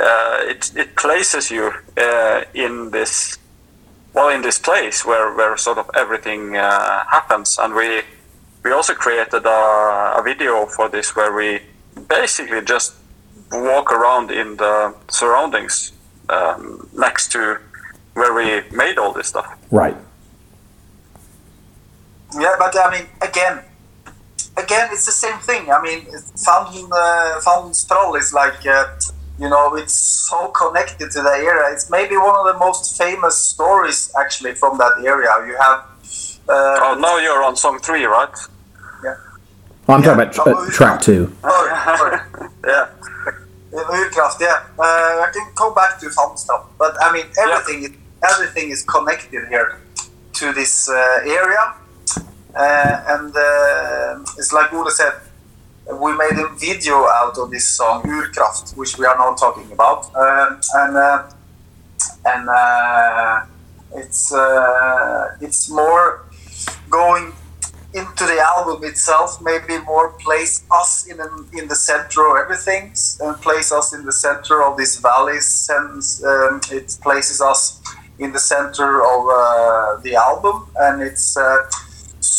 uh, 0.00 0.38
it 0.44 0.72
it 0.74 0.96
places 0.96 1.50
you 1.50 1.72
uh, 1.98 2.44
in 2.54 2.90
this 2.90 3.36
well 4.14 4.30
in 4.30 4.40
this 4.40 4.58
place 4.58 5.04
where 5.04 5.34
where 5.34 5.58
sort 5.58 5.76
of 5.76 5.90
everything 5.94 6.56
uh, 6.56 7.04
happens, 7.10 7.58
and 7.58 7.74
we 7.74 8.00
we 8.64 8.72
also 8.72 8.94
created 8.94 9.44
a, 9.44 10.14
a 10.18 10.22
video 10.24 10.64
for 10.64 10.88
this 10.88 11.14
where 11.14 11.34
we 11.34 11.60
basically 12.08 12.62
just 12.62 12.94
walk 13.50 13.92
around 13.92 14.30
in 14.30 14.56
the 14.56 14.94
surroundings 15.10 15.92
um, 16.30 16.88
next 16.94 17.30
to 17.32 17.58
where 18.14 18.32
we 18.32 18.62
made 18.74 18.96
all 18.96 19.12
this 19.12 19.26
stuff. 19.26 19.54
Right. 19.70 19.96
Yeah, 22.38 22.54
but 22.58 22.74
I 22.78 22.90
mean, 22.90 23.06
again, 23.20 23.60
again, 24.56 24.88
it's 24.92 25.06
the 25.06 25.12
same 25.12 25.38
thing. 25.38 25.70
I 25.70 25.80
mean, 25.82 26.06
Fountain 26.44 26.88
uh, 26.92 27.40
Fandens 27.44 27.84
trall 27.86 28.14
is 28.18 28.32
like, 28.32 28.66
uh, 28.66 28.86
you 29.38 29.48
know, 29.48 29.74
it's 29.74 29.94
so 30.28 30.48
connected 30.48 31.10
to 31.10 31.22
the 31.22 31.30
area. 31.30 31.72
It's 31.72 31.90
maybe 31.90 32.16
one 32.16 32.34
of 32.36 32.46
the 32.52 32.58
most 32.58 32.96
famous 32.96 33.38
stories 33.38 34.12
actually 34.18 34.54
from 34.54 34.78
that 34.78 34.92
area. 35.04 35.30
You 35.46 35.56
have. 35.60 35.78
Uh, 36.48 36.78
Oh, 36.84 36.96
now 36.98 37.18
you're 37.18 37.42
on 37.42 37.56
song 37.56 37.78
three, 37.78 38.04
right? 38.04 38.28
Oh, 39.88 39.94
I'm 39.94 40.02
Yeah. 40.02 40.14
talking 40.14 40.52
about 40.52 40.66
uh, 40.66 40.70
track 40.70 41.00
two. 41.00 41.32
sorry, 41.42 41.98
sorry. 41.98 42.18
Yeah. 42.66 42.86
Uh, 43.74 43.96
Urkraft, 43.98 44.38
yeah. 44.40 44.62
Uh, 44.78 44.82
I 45.26 45.30
can 45.32 45.46
go 45.54 45.72
back 45.74 45.98
to 46.00 46.10
Fountain 46.10 46.36
stuff, 46.36 46.66
but 46.78 46.94
I 47.02 47.12
mean, 47.12 47.26
everything 47.38 47.82
is 47.84 47.90
everything 48.30 48.70
is 48.70 48.82
connected 48.84 49.48
here 49.48 49.78
to 50.34 50.52
this 50.52 50.88
uh, 50.88 50.94
area, 51.24 51.74
and 52.54 53.34
uh, 53.34 54.34
it's 54.38 54.52
like 54.52 54.72
Ole 54.72 54.90
said. 54.90 55.14
We 55.92 56.16
made 56.16 56.38
a 56.38 56.48
video 56.54 56.94
out 57.08 57.36
of 57.38 57.50
this 57.50 57.68
song 57.68 58.02
Urkraft, 58.04 58.76
which 58.76 58.96
we 58.98 59.04
are 59.04 59.16
now 59.16 59.34
talking 59.34 59.70
about, 59.72 60.14
um, 60.14 60.60
and 60.74 60.96
uh, 60.96 61.28
and 62.24 62.48
uh, 62.48 63.44
it's 63.96 64.32
uh, 64.32 65.36
it's 65.40 65.68
more 65.68 66.24
going 66.88 67.32
into 67.94 68.24
the 68.24 68.38
album 68.40 68.84
itself, 68.84 69.40
maybe 69.42 69.78
more 69.84 70.10
place 70.12 70.64
us 70.70 71.06
in 71.06 71.20
an, 71.20 71.46
in 71.52 71.68
the 71.68 71.74
center 71.74 72.26
of 72.30 72.36
everything, 72.38 72.94
and 73.20 73.36
place 73.42 73.70
us 73.70 73.92
in 73.92 74.04
the 74.04 74.12
center 74.12 74.62
of 74.62 74.78
these 74.78 74.96
valleys, 74.96 75.68
and 75.70 76.02
um, 76.24 76.60
it 76.70 76.96
places 77.02 77.40
us 77.40 77.80
in 78.18 78.32
the 78.32 78.38
center 78.38 79.02
of 79.02 79.26
uh, 79.28 80.00
the 80.02 80.14
album, 80.14 80.66
and 80.76 81.02
it's 81.02 81.36
uh, 81.36 81.68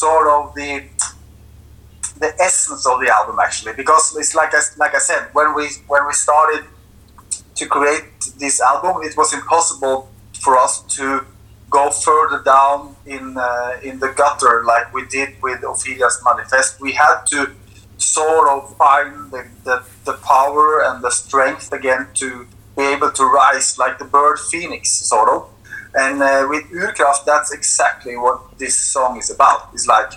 sort 0.04 0.28
of 0.36 0.42
the 0.60 0.72
the 2.24 2.32
essence 2.48 2.84
of 2.92 2.96
the 3.04 3.10
album 3.18 3.38
actually, 3.46 3.74
because 3.82 4.16
it's 4.20 4.34
like 4.40 4.52
I, 4.60 4.62
like 4.84 4.94
I 5.00 5.04
said 5.10 5.22
when 5.38 5.50
we 5.58 5.66
when 5.92 6.04
we 6.10 6.14
started 6.28 6.64
to 7.60 7.64
create 7.76 8.10
this 8.44 8.56
album, 8.72 8.94
it 9.08 9.14
was 9.22 9.30
impossible 9.40 9.98
for 10.44 10.54
us 10.66 10.74
to 10.98 11.06
go 11.78 11.84
further 11.90 12.40
down 12.56 12.96
in 13.16 13.26
uh, 13.38 13.88
in 13.88 13.96
the 14.04 14.12
gutter 14.20 14.56
like 14.72 14.86
we 14.98 15.02
did 15.18 15.30
with 15.46 15.60
Ofidians 15.72 16.18
Manifest. 16.30 16.72
We 16.88 16.92
had 17.06 17.18
to 17.34 17.40
sort 17.98 18.48
of 18.56 18.76
find 18.84 19.32
the, 19.34 19.42
the, 19.64 19.78
the 20.08 20.14
power 20.34 20.84
and 20.88 21.04
the 21.06 21.10
strength 21.10 21.72
again 21.72 22.08
to 22.22 22.28
be 22.78 22.84
able 22.96 23.12
to 23.20 23.24
rise 23.24 23.78
like 23.84 23.96
the 24.04 24.06
bird 24.06 24.38
phoenix, 24.52 24.92
sort 24.92 25.30
of. 25.36 25.50
And 25.96 26.22
uh, 26.22 26.48
with 26.50 26.64
Urkraft, 26.72 27.26
that's 27.26 27.52
exactly 27.54 28.18
what 28.18 28.58
this 28.58 28.76
song 28.76 29.18
is 29.18 29.30
about. 29.30 29.70
It's 29.74 29.88
like 29.88 30.14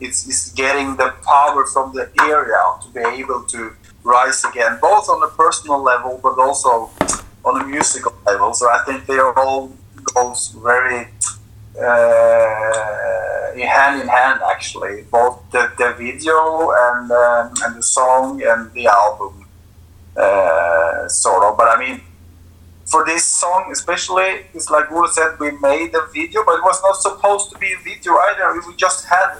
it's, 0.00 0.28
it's 0.28 0.52
getting 0.52 0.96
the 0.96 1.14
power 1.24 1.66
from 1.66 1.94
the 1.94 2.10
area 2.20 2.62
to 2.82 2.88
be 2.92 3.00
able 3.20 3.42
to 3.44 3.74
rise 4.04 4.44
again, 4.44 4.78
both 4.80 5.08
on 5.08 5.22
a 5.22 5.28
personal 5.34 5.82
level 5.82 6.20
but 6.22 6.38
also 6.38 6.90
on 7.44 7.62
a 7.62 7.66
musical 7.66 8.14
level. 8.24 8.54
So 8.54 8.68
I 8.70 8.82
think 8.84 9.06
they 9.06 9.18
all 9.18 9.72
goes 10.14 10.48
very 10.48 11.08
uh, 11.80 12.56
hand 13.64 14.00
in 14.00 14.08
hand 14.08 14.40
actually, 14.48 15.02
both 15.10 15.42
the, 15.50 15.70
the 15.78 15.94
video 15.94 16.70
and 16.70 17.10
um, 17.10 17.54
and 17.62 17.76
the 17.76 17.82
song 17.82 18.42
and 18.42 18.72
the 18.72 18.86
album, 18.86 19.46
uh, 20.16 21.08
sort 21.08 21.42
of. 21.44 21.56
But 21.56 21.68
I 21.68 21.78
mean, 21.78 22.00
for 22.86 23.04
this 23.04 23.24
song 23.24 23.68
especially, 23.72 24.46
it's 24.54 24.70
like 24.70 24.88
Ula 24.90 25.08
said, 25.08 25.38
we 25.40 25.50
made 25.58 25.94
a 25.94 26.06
video, 26.12 26.44
but 26.44 26.56
it 26.60 26.64
was 26.64 26.80
not 26.82 26.96
supposed 26.96 27.50
to 27.50 27.58
be 27.58 27.72
a 27.72 27.78
video 27.78 28.12
either. 28.28 28.60
We 28.66 28.76
just 28.76 29.06
had 29.06 29.38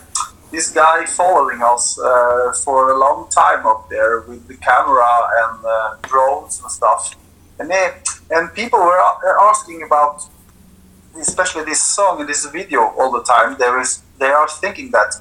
this 0.51 0.71
guy 0.71 1.07
following 1.07 1.61
us 1.63 1.99
uh, 1.99 2.53
for 2.65 2.93
a 2.93 2.99
long 2.99 3.29
time 3.31 3.67
up 3.67 3.89
there 3.89 4.21
with 4.23 4.47
the 4.49 4.57
camera 4.57 5.13
and 5.43 5.65
uh, 5.65 5.97
drones 6.03 6.61
and 6.61 6.71
stuff. 6.71 7.15
And 7.59 7.71
they, 7.71 7.93
and 8.31 8.53
people 8.55 8.81
were 8.81 9.01
asking 9.51 9.83
about 9.83 10.23
especially 11.19 11.65
this 11.65 11.83
song 11.83 12.21
and 12.21 12.29
this 12.29 12.45
video 12.47 12.81
all 12.99 13.11
the 13.11 13.23
time. 13.23 13.57
There 13.59 13.81
is 13.81 14.03
they 14.19 14.27
are 14.27 14.49
thinking 14.49 14.91
that 14.91 15.21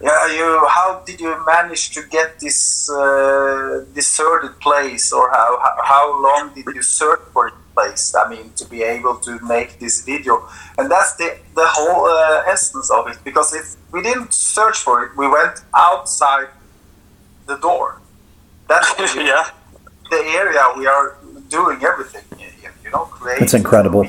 yeah 0.00 0.26
you 0.38 0.66
how 0.68 1.02
did 1.06 1.20
you 1.20 1.32
manage 1.46 1.90
to 1.90 2.02
get 2.16 2.40
this 2.40 2.90
uh, 2.90 3.84
deserted 3.94 4.58
place 4.60 5.12
or 5.12 5.30
how 5.30 5.50
how 5.84 6.22
long 6.22 6.52
did 6.54 6.66
you 6.74 6.82
search 6.82 7.20
for 7.32 7.48
it 7.48 7.54
place? 7.80 8.14
I 8.14 8.28
mean 8.28 8.52
to 8.56 8.64
be 8.66 8.82
able 8.82 9.16
to 9.26 9.38
make 9.40 9.78
this 9.78 10.04
video. 10.04 10.48
And 10.78 10.90
that's 10.90 11.16
the 11.16 11.38
the 11.54 11.66
whole 11.76 12.06
uh, 12.06 12.52
essence 12.54 12.90
of 12.90 13.08
it 13.08 13.18
because 13.24 13.54
if 13.54 13.66
we 13.92 14.02
didn't 14.02 14.32
search 14.32 14.78
for 14.78 15.04
it 15.04 15.10
we 15.16 15.26
went 15.28 15.56
outside 15.74 16.48
the 17.46 17.56
door. 17.56 18.00
That's 18.68 18.88
yeah. 19.16 19.50
the 20.10 20.22
area 20.42 20.62
we 20.76 20.86
are 20.86 21.16
doing 21.48 21.78
everything 21.90 22.24
in, 22.32 22.72
you 22.84 22.90
know 22.90 23.04
creating 23.16 23.44
It's 23.44 23.54
incredible. 23.54 24.04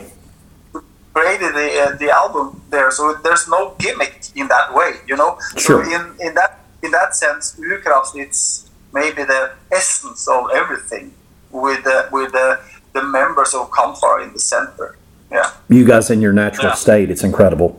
Created 1.14 1.54
the, 1.54 1.70
uh, 1.82 1.96
the 1.98 2.10
album 2.10 2.62
there 2.70 2.90
so 2.92 3.14
there's 3.24 3.48
no 3.50 3.76
gimmick 3.80 4.22
in 4.36 4.48
that 4.48 4.74
way 4.74 4.92
you 5.08 5.16
know 5.18 5.38
Sure. 5.58 5.84
so 5.84 5.92
in, 5.96 6.04
in 6.26 6.34
that 6.36 6.60
in 6.84 6.92
that 6.92 7.16
sense 7.16 7.56
Urkraft 7.60 8.16
it's 8.16 8.70
maybe 8.94 9.24
the 9.24 9.52
essence 9.72 10.28
of 10.28 10.50
everything 10.54 11.14
with 11.52 11.84
the 11.84 12.08
with 12.12 12.32
the, 12.32 12.60
the 12.94 13.04
members 13.04 13.54
of 13.54 13.70
Kampfar 13.72 14.24
in 14.26 14.32
the 14.34 14.40
center 14.40 14.96
yeah 15.32 15.52
You 15.68 15.86
guys 15.86 16.10
in 16.10 16.22
your 16.22 16.34
natural 16.34 16.68
Yeah. 16.68 16.76
state, 16.76 17.10
it's 17.12 17.24
incredible. 17.24 17.72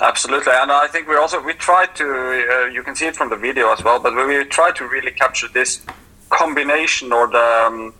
Absolutely, 0.00 0.52
and 0.52 0.70
I 0.70 0.86
think 0.86 1.08
we 1.08 1.16
also 1.16 1.42
we 1.42 1.54
try 1.54 1.86
to. 2.00 2.04
Uh, 2.04 2.66
you 2.66 2.82
can 2.84 2.94
see 2.94 3.06
it 3.06 3.16
from 3.16 3.30
the 3.30 3.36
video 3.36 3.72
as 3.72 3.82
well, 3.82 3.98
but 3.98 4.14
we, 4.14 4.22
we 4.38 4.44
try 4.44 4.70
to 4.70 4.86
really 4.86 5.10
capture 5.10 5.48
this 5.48 5.84
combination 6.30 7.12
or 7.12 7.26
the. 7.26 7.46
Um, 7.66 7.94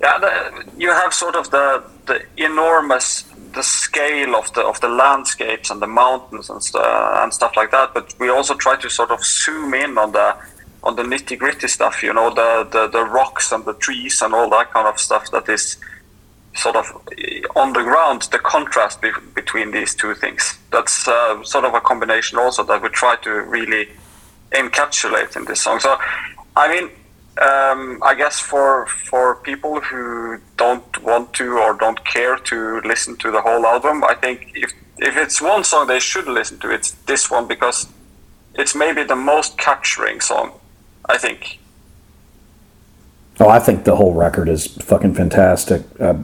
yeah, 0.00 0.16
the, 0.18 0.30
you 0.76 0.90
have 0.92 1.12
sort 1.12 1.34
of 1.34 1.50
the 1.50 1.82
the 2.08 2.24
enormous 2.36 3.22
the 3.54 3.62
scale 3.62 4.34
of 4.36 4.52
the 4.54 4.62
of 4.62 4.80
the 4.80 4.88
landscapes 4.88 5.70
and 5.70 5.80
the 5.80 5.86
mountains 5.86 6.50
and, 6.50 6.62
and 6.74 7.32
stuff 7.32 7.56
like 7.56 7.70
that, 7.70 7.94
but 7.94 8.14
we 8.18 8.28
also 8.28 8.54
try 8.54 8.76
to 8.76 8.90
sort 8.90 9.10
of 9.10 9.24
zoom 9.24 9.74
in 9.74 9.96
on 9.98 10.12
the 10.12 10.36
on 10.82 10.96
the 10.96 11.02
nitty 11.02 11.38
gritty 11.38 11.68
stuff. 11.68 12.02
You 12.02 12.12
know, 12.12 12.30
the, 12.30 12.68
the 12.70 12.88
the 12.88 13.04
rocks 13.04 13.52
and 13.52 13.64
the 13.64 13.74
trees 13.74 14.20
and 14.22 14.34
all 14.34 14.50
that 14.50 14.72
kind 14.72 14.86
of 14.86 14.98
stuff 14.98 15.30
that 15.30 15.48
is 15.48 15.76
sort 16.54 16.76
of 16.76 16.86
uh, 16.86 17.60
on 17.60 17.72
the 17.72 17.82
ground 17.82 18.22
the 18.32 18.38
contrast 18.38 19.00
be- 19.00 19.10
between 19.34 19.70
these 19.70 19.94
two 19.94 20.14
things 20.14 20.58
that's 20.72 21.06
uh, 21.06 21.42
sort 21.44 21.64
of 21.64 21.74
a 21.74 21.80
combination 21.80 22.38
also 22.38 22.64
that 22.64 22.82
we 22.82 22.88
try 22.88 23.14
to 23.16 23.30
really 23.30 23.88
encapsulate 24.52 25.36
in 25.36 25.44
this 25.44 25.60
song 25.60 25.78
so 25.78 25.96
i 26.56 26.66
mean 26.68 26.90
um, 27.40 28.00
i 28.02 28.14
guess 28.14 28.38
for 28.40 28.86
for 28.86 29.36
people 29.36 29.80
who 29.80 30.38
don't 30.56 31.02
want 31.02 31.32
to 31.32 31.58
or 31.58 31.74
don't 31.74 32.04
care 32.04 32.36
to 32.36 32.80
listen 32.80 33.16
to 33.16 33.30
the 33.30 33.40
whole 33.40 33.64
album 33.66 34.04
i 34.04 34.14
think 34.14 34.50
if 34.54 34.72
if 34.98 35.16
it's 35.16 35.40
one 35.40 35.62
song 35.62 35.86
they 35.86 36.00
should 36.00 36.26
listen 36.26 36.58
to 36.58 36.70
it's 36.70 36.92
this 37.06 37.30
one 37.30 37.46
because 37.46 37.88
it's 38.54 38.74
maybe 38.74 39.02
the 39.04 39.16
most 39.16 39.56
capturing 39.58 40.20
song 40.20 40.52
i 41.06 41.16
think 41.16 41.58
Oh, 43.40 43.48
I 43.48 43.60
think 43.60 43.84
the 43.84 43.94
whole 43.94 44.14
record 44.14 44.48
is 44.48 44.66
fucking 44.66 45.14
fantastic. 45.14 45.82
Uh, 46.00 46.14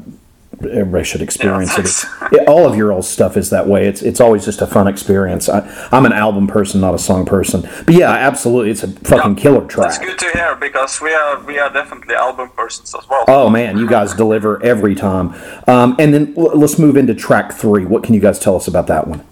everybody 0.62 1.04
should 1.04 1.22
experience 1.22 1.72
Yeah, 1.76 2.28
it. 2.32 2.32
It. 2.42 2.48
All 2.48 2.66
of 2.66 2.76
your 2.76 2.92
old 2.92 3.04
stuff 3.04 3.36
is 3.36 3.50
that 3.50 3.66
way. 3.66 3.86
It's 3.86 4.02
it's 4.02 4.20
always 4.20 4.44
just 4.44 4.60
a 4.62 4.66
fun 4.66 4.86
experience. 4.88 5.48
I, 5.48 5.60
I'm 5.92 6.06
an 6.06 6.12
album 6.12 6.46
person, 6.46 6.80
not 6.80 6.94
a 6.94 6.98
song 6.98 7.24
person. 7.26 7.62
But 7.84 7.94
yeah, 7.94 8.10
absolutely, 8.10 8.70
it's 8.70 8.82
a 8.82 8.88
fucking 8.88 9.36
killer 9.36 9.66
track. 9.66 9.88
It's 9.88 9.98
good 9.98 10.18
to 10.18 10.30
hear 10.38 10.54
because 10.56 11.00
we 11.00 11.12
are 11.12 11.40
we 11.44 11.58
are 11.58 11.70
definitely 11.72 12.14
album 12.14 12.50
persons 12.50 12.94
as 12.94 13.08
well 13.08 13.24
Oh 13.28 13.48
man, 13.50 13.78
you 13.78 13.88
guys 13.88 14.14
deliver 14.14 14.62
every 14.62 14.94
time. 14.94 15.34
Um, 15.66 15.96
and 15.98 16.12
then 16.14 16.34
l- 16.36 16.56
let's 16.58 16.78
move 16.78 16.96
into 16.96 17.14
track 17.14 17.52
three. 17.52 17.84
What 17.84 18.02
can 18.04 18.14
you 18.14 18.20
guys 18.20 18.38
tell 18.38 18.56
us 18.56 18.68
about 18.68 18.86
that 18.88 19.06
one? 19.08 19.24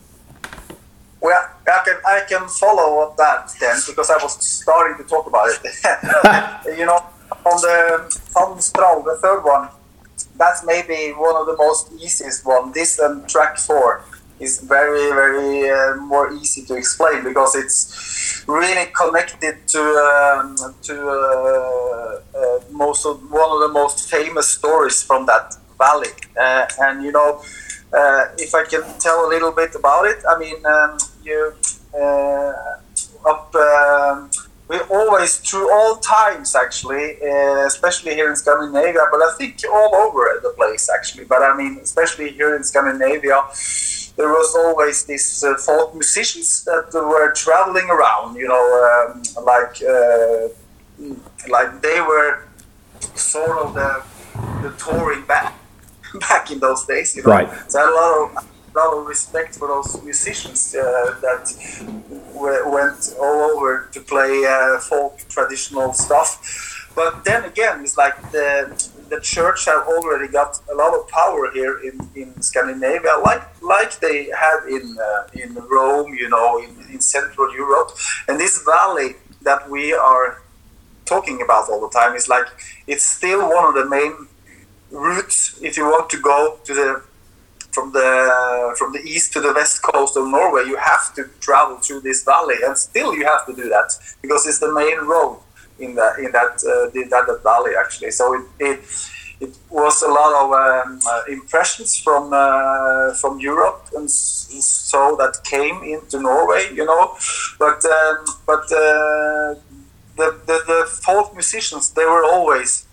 well 1.21 1.49
I 1.67 1.81
can 1.85 1.97
I 2.05 2.21
can 2.29 2.49
follow 2.49 3.01
up 3.03 3.17
that 3.17 3.53
then 3.61 3.77
because 3.87 4.11
I 4.11 4.17
was 4.23 4.45
starting 4.45 4.97
to 5.03 5.09
talk 5.09 5.27
about 5.27 5.49
it 5.51 6.77
you 6.79 6.85
know 6.85 6.99
on 7.47 7.61
the 7.61 8.21
Fandens 8.35 8.73
trall, 8.73 9.03
the 9.05 9.17
third 9.23 9.43
one 9.43 9.69
that's 10.37 10.65
maybe 10.65 11.13
one 11.13 11.37
of 11.37 11.47
the 11.47 11.57
most 11.57 11.93
easiest 11.93 12.45
one. 12.45 12.73
This 12.73 12.99
and 12.99 13.29
track 13.29 13.59
four 13.59 14.05
is 14.41 14.61
very 14.61 15.11
very 15.11 15.71
uh, 15.71 15.97
more 15.97 16.33
easy 16.33 16.65
to 16.67 16.75
explain 16.75 17.23
because 17.23 17.55
it's 17.55 18.45
really 18.49 18.87
connected 18.93 19.57
to 19.69 19.81
um, 19.81 20.57
to 20.83 20.97
uh, 21.09 22.39
uh, 22.39 22.61
most 22.71 23.07
of 23.07 23.21
one 23.31 23.51
of 23.51 23.61
the 23.61 23.73
most 23.73 24.11
famous 24.11 24.49
stories 24.49 25.03
from 25.03 25.27
that 25.27 25.55
valley. 25.79 26.15
Uh, 26.41 26.67
and 26.81 27.05
you 27.05 27.13
know 27.13 27.43
uh, 27.93 28.25
if 28.39 28.55
I 28.55 28.65
can 28.65 28.83
tell 28.99 29.27
a 29.27 29.29
little 29.29 29.53
bit 29.53 29.75
about 29.75 30.07
it 30.07 30.19
I 30.29 30.39
mean 30.39 30.65
um, 30.67 30.99
you 31.23 31.53
up 33.25 33.55
um, 33.55 34.31
we 34.73 34.79
always 34.99 35.37
through 35.39 35.69
all 35.77 35.97
times 35.97 36.55
actually 36.65 37.07
uh, 37.23 37.67
especially 37.67 38.15
here 38.15 38.29
in 38.31 38.37
Scandinavia 38.37 39.05
but 39.13 39.21
I 39.29 39.31
think 39.39 39.53
all 39.71 39.95
over 39.95 40.41
the 40.43 40.53
place 40.61 40.89
actually 40.97 41.25
but 41.33 41.43
I 41.43 41.55
mean 41.57 41.79
especially 41.83 42.31
here 42.31 42.57
in 42.57 42.65
Scandinavia 42.65 43.39
there 44.17 44.29
was 44.29 44.55
always 44.57 45.05
these 45.05 45.45
uh, 45.45 45.57
folk 45.57 45.95
musicians 45.95 46.65
that 46.65 46.87
were 46.95 47.33
traveling 47.33 47.89
around 47.97 48.37
you 48.37 48.49
know 48.49 48.65
um, 48.91 49.23
like 49.53 49.77
uh, 49.83 50.49
like 51.49 51.71
they 51.83 52.01
were 52.01 52.33
sort 53.15 53.57
of 53.59 53.75
the, 53.75 53.91
the 54.63 54.71
touring 54.79 55.23
back 55.27 55.53
back 56.29 56.51
in 56.51 56.59
those 56.61 56.85
days 56.87 57.15
you 57.17 57.23
know 57.23 57.31
Right. 57.31 57.49
so 57.71 57.79
a 57.79 57.93
lot 58.01 58.13
of 58.23 58.52
lot 58.75 58.97
of 58.97 59.07
respect 59.07 59.57
for 59.57 59.69
those 59.69 60.03
musicians 60.03 60.75
uh, 60.75 61.19
that 61.21 61.45
went 62.35 63.15
all 63.21 63.41
over 63.51 63.89
to 63.93 64.01
play 64.01 64.45
uh, 64.47 64.79
folk 64.79 65.19
traditional 65.29 65.93
stuff. 65.93 66.91
But 66.95 67.25
then 67.25 67.45
again, 67.45 67.81
it's 67.83 67.97
like 67.97 68.17
the 68.33 68.93
the 69.09 69.21
church 69.21 69.67
have 69.67 69.87
already 69.87 70.27
got 70.27 70.59
a 70.73 70.75
lot 70.75 70.95
of 70.95 71.07
power 71.09 71.51
here 71.53 71.79
in, 71.81 71.95
in 72.15 72.41
Scandinavia, 72.41 73.15
like 73.23 73.43
like 73.63 74.01
they 74.01 74.31
had 74.45 74.61
in 74.69 74.97
uh, 74.99 75.43
in 75.43 75.55
Rome, 75.55 76.15
you 76.15 76.29
know, 76.29 76.59
in, 76.59 76.71
in 76.93 77.01
Central 77.01 77.55
Europe. 77.55 77.91
And 78.29 78.39
this 78.41 78.63
valley 78.63 79.17
that 79.43 79.69
we 79.69 79.93
are 79.93 80.43
talking 81.05 81.43
about 81.43 81.69
all 81.69 81.81
the 81.81 81.91
time 81.91 82.15
is 82.15 82.29
like 82.29 82.47
it's 82.87 83.05
still 83.05 83.43
one 83.49 83.65
of 83.71 83.75
the 83.75 83.89
main 83.89 84.15
routes 84.91 85.59
if 85.63 85.77
you 85.77 85.85
want 85.85 86.09
to 86.11 86.19
go 86.21 86.59
to 86.65 86.75
the 86.75 87.03
from 87.73 87.93
the 87.93 88.75
from 88.79 88.93
the 88.93 89.01
east 89.01 89.33
to 89.33 89.41
the 89.41 89.53
west 89.53 89.83
coast 89.83 90.17
of 90.17 90.29
Norway, 90.29 90.65
you 90.67 90.77
have 90.77 91.15
to 91.15 91.25
travel 91.41 91.77
through 91.79 92.01
this 92.01 92.23
valley, 92.23 92.57
and 92.65 92.77
still 92.77 93.15
you 93.15 93.25
have 93.25 93.47
to 93.47 93.55
do 93.55 93.69
that 93.69 93.91
because 94.21 94.47
it's 94.47 94.59
the 94.59 94.73
main 94.73 94.99
road 95.07 95.39
in 95.79 95.95
that 95.95 96.19
in 96.19 96.31
that 96.33 96.55
uh, 96.65 97.01
in 97.01 97.09
that, 97.09 97.27
valley 97.43 97.73
actually. 97.79 98.11
So 98.11 98.35
it, 98.35 98.45
it 98.61 98.81
it 99.41 99.57
was 99.71 100.03
a 100.03 100.09
lot 100.09 100.33
of 100.43 100.53
um, 100.53 101.01
uh, 101.09 101.23
impressions 101.29 101.99
from 101.99 102.33
uh, 102.33 103.15
from 103.15 103.41
Europe 103.41 103.89
and 103.97 104.09
so 104.11 105.17
that 105.17 105.43
came 105.45 105.83
into 105.83 106.21
Norway, 106.21 106.69
you 106.75 106.85
know. 106.85 107.17
But 107.59 107.85
um, 107.85 108.25
but 108.47 108.65
uh, 108.73 109.55
the, 110.17 110.29
the 110.47 110.59
the 110.67 110.81
folk 111.03 111.35
musicians 111.35 111.91
they 111.91 112.05
were 112.05 112.25
always 112.25 112.87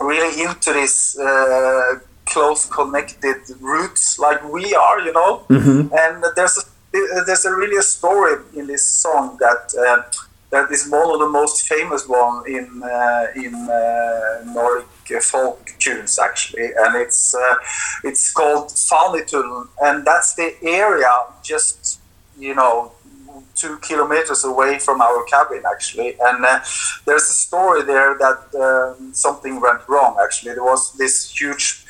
really 0.00 0.42
into 0.42 0.72
this 0.72 1.18
uh, 1.18 2.00
close 2.26 2.66
connected 2.66 3.38
roots 3.60 4.18
like 4.18 4.42
we 4.52 4.74
are, 4.74 5.00
you 5.00 5.12
know. 5.12 5.44
Mm-hmm. 5.48 5.94
And 5.94 6.24
there's 6.36 6.58
a, 6.58 7.24
there's 7.24 7.44
a 7.44 7.54
really 7.54 7.78
a 7.78 7.82
story 7.82 8.42
in 8.54 8.66
this 8.66 8.84
song 8.84 9.36
that 9.40 9.74
uh, 9.78 10.02
that 10.50 10.70
is 10.70 10.88
one 10.88 11.10
of 11.14 11.20
the 11.20 11.28
most 11.28 11.68
famous 11.68 12.06
one 12.06 12.46
in 12.46 12.82
uh, 12.82 13.26
in 13.34 13.54
uh, 13.54 14.52
Nordic 14.54 15.22
folk 15.22 15.72
tunes 15.78 16.18
actually, 16.18 16.68
and 16.76 16.96
it's 16.96 17.34
uh, 17.34 17.54
it's 18.04 18.32
called 18.32 18.68
Fanitullen, 18.68 19.68
and 19.82 20.06
that's 20.06 20.34
the 20.34 20.54
area 20.62 21.12
just 21.42 22.00
you 22.38 22.54
know 22.54 22.92
two 23.54 23.78
kilometers 23.78 24.44
away 24.44 24.78
from 24.78 25.00
our 25.00 25.24
cabin 25.24 25.62
actually. 25.70 26.16
And 26.20 26.44
uh, 26.44 26.60
there's 27.04 27.22
a 27.22 27.38
story 27.46 27.82
there 27.82 28.16
that 28.18 28.40
um, 28.66 29.12
something 29.14 29.60
went 29.60 29.80
wrong 29.88 30.16
actually. 30.22 30.52
There 30.54 30.64
was 30.64 30.92
this 30.94 31.30
huge 31.30 31.84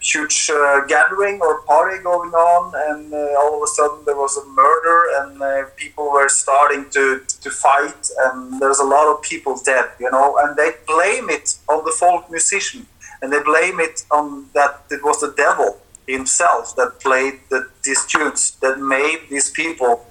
huge 0.00 0.50
uh, 0.50 0.84
gathering 0.86 1.40
or 1.40 1.62
party 1.62 2.02
going 2.02 2.32
on 2.32 2.72
and 2.88 3.12
uh, 3.12 3.40
all 3.40 3.56
of 3.56 3.62
a 3.62 3.66
sudden 3.66 4.04
there 4.04 4.16
was 4.16 4.36
a 4.36 4.44
murder 4.46 4.98
and 5.18 5.42
uh, 5.42 5.64
people 5.76 6.10
were 6.12 6.28
starting 6.28 6.88
to, 6.90 7.22
to 7.40 7.50
fight 7.50 8.10
and 8.24 8.60
there's 8.60 8.78
a 8.78 8.84
lot 8.84 9.06
of 9.12 9.22
people 9.22 9.58
dead 9.64 9.86
you 9.98 10.10
know. 10.10 10.36
And 10.40 10.56
they 10.56 10.70
blame 10.86 11.30
it 11.30 11.58
on 11.68 11.84
the 11.84 11.92
folk 11.92 12.30
musician 12.30 12.86
and 13.22 13.32
they 13.32 13.42
blame 13.42 13.80
it 13.80 14.04
on 14.10 14.46
that 14.54 14.82
it 14.90 15.02
was 15.02 15.20
the 15.20 15.32
devil 15.36 15.78
himself 16.06 16.74
that 16.76 17.00
played 17.00 17.40
the, 17.50 17.68
these 17.84 18.04
tunes 18.06 18.52
that 18.60 18.78
made 18.78 19.20
these 19.28 19.50
people 19.50 20.05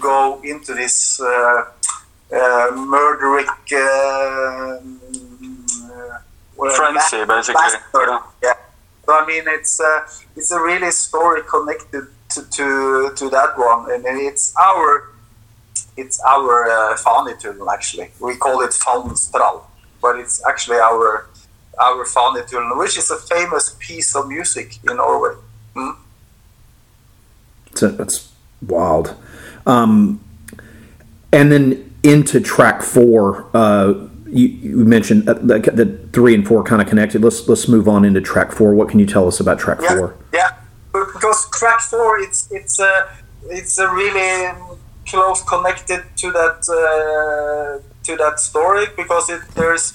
go 0.00 0.40
into 0.42 0.74
this 0.74 1.20
uh, 1.20 1.26
uh, 1.26 2.70
murderic 2.72 3.48
uh, 3.72 4.80
Frenzy, 6.76 7.24
basically. 7.24 7.62
Yeah. 7.94 8.18
Yeah. 8.42 8.54
So 9.06 9.14
I 9.14 9.26
mean, 9.26 9.44
it's 9.46 9.80
uh, 9.80 10.00
it's 10.36 10.50
a 10.50 10.60
really 10.60 10.90
story 10.90 11.42
connected 11.48 12.06
to, 12.30 12.42
to 12.42 13.12
to 13.14 13.30
that 13.30 13.56
one, 13.56 13.90
and 13.90 14.04
it's 14.04 14.54
our 14.56 15.10
it's 15.96 16.20
our 16.20 16.68
uh, 16.70 16.96
Fanitullen 16.96 17.72
actually. 17.72 18.10
We 18.20 18.36
call 18.36 18.60
it 18.62 18.70
Fanstral, 18.70 19.62
but 20.02 20.18
it's 20.18 20.44
actually 20.46 20.78
our 20.78 21.28
our 21.80 22.04
Fanitullen, 22.04 22.76
which 22.76 22.98
is 22.98 23.10
a 23.10 23.16
famous 23.16 23.76
piece 23.78 24.14
of 24.16 24.28
music 24.28 24.78
in 24.88 24.96
Norway. 24.96 25.34
Mm. 25.76 25.96
It's, 27.70 27.82
it's 27.82 28.32
wild. 28.66 29.14
Um, 29.66 30.20
and 31.32 31.52
then 31.52 31.94
into 32.02 32.40
track 32.40 32.82
four, 32.82 33.48
uh, 33.54 33.94
you, 34.26 34.48
you 34.48 34.84
mentioned 34.84 35.28
uh, 35.28 35.34
the, 35.34 35.58
the 35.58 35.98
three 36.12 36.34
and 36.34 36.46
four 36.46 36.62
kind 36.62 36.80
of 36.82 36.88
connected. 36.88 37.22
Let's 37.22 37.48
let's 37.48 37.68
move 37.68 37.88
on 37.88 38.04
into 38.04 38.20
track 38.20 38.52
four. 38.52 38.74
What 38.74 38.88
can 38.88 38.98
you 38.98 39.06
tell 39.06 39.26
us 39.26 39.40
about 39.40 39.58
track 39.58 39.80
Yeah, 39.82 39.96
four? 39.96 40.16
yeah. 40.32 40.50
Because 40.92 41.48
track 41.50 41.80
four, 41.80 42.18
it's 42.18 42.50
it's 42.50 42.78
a 42.80 43.08
it's 43.44 43.78
a 43.78 43.88
really 43.88 44.52
close 45.06 45.42
connected 45.42 46.04
to 46.16 46.30
that 46.32 46.60
uh, 46.68 47.82
to 48.04 48.16
that 48.16 48.40
story 48.40 48.86
because 48.96 49.30
it 49.30 49.40
there's 49.54 49.94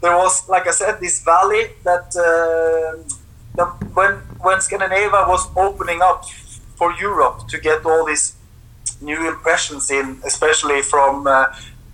there 0.00 0.16
was 0.16 0.48
like 0.48 0.66
I 0.66 0.72
said 0.72 1.00
this 1.00 1.22
valley 1.22 1.66
that 1.84 2.14
uh, 2.16 3.64
when 3.94 4.12
when 4.40 4.60
Scandinavia 4.60 5.24
was 5.26 5.48
opening 5.56 6.00
up 6.02 6.24
for 6.76 6.92
Europe 6.92 7.48
to 7.48 7.58
get 7.58 7.84
all 7.84 8.04
these 8.04 8.34
new 9.02 9.28
impressions 9.28 9.90
in, 9.90 10.20
especially 10.24 10.82
from 10.82 11.26
uh, 11.26 11.46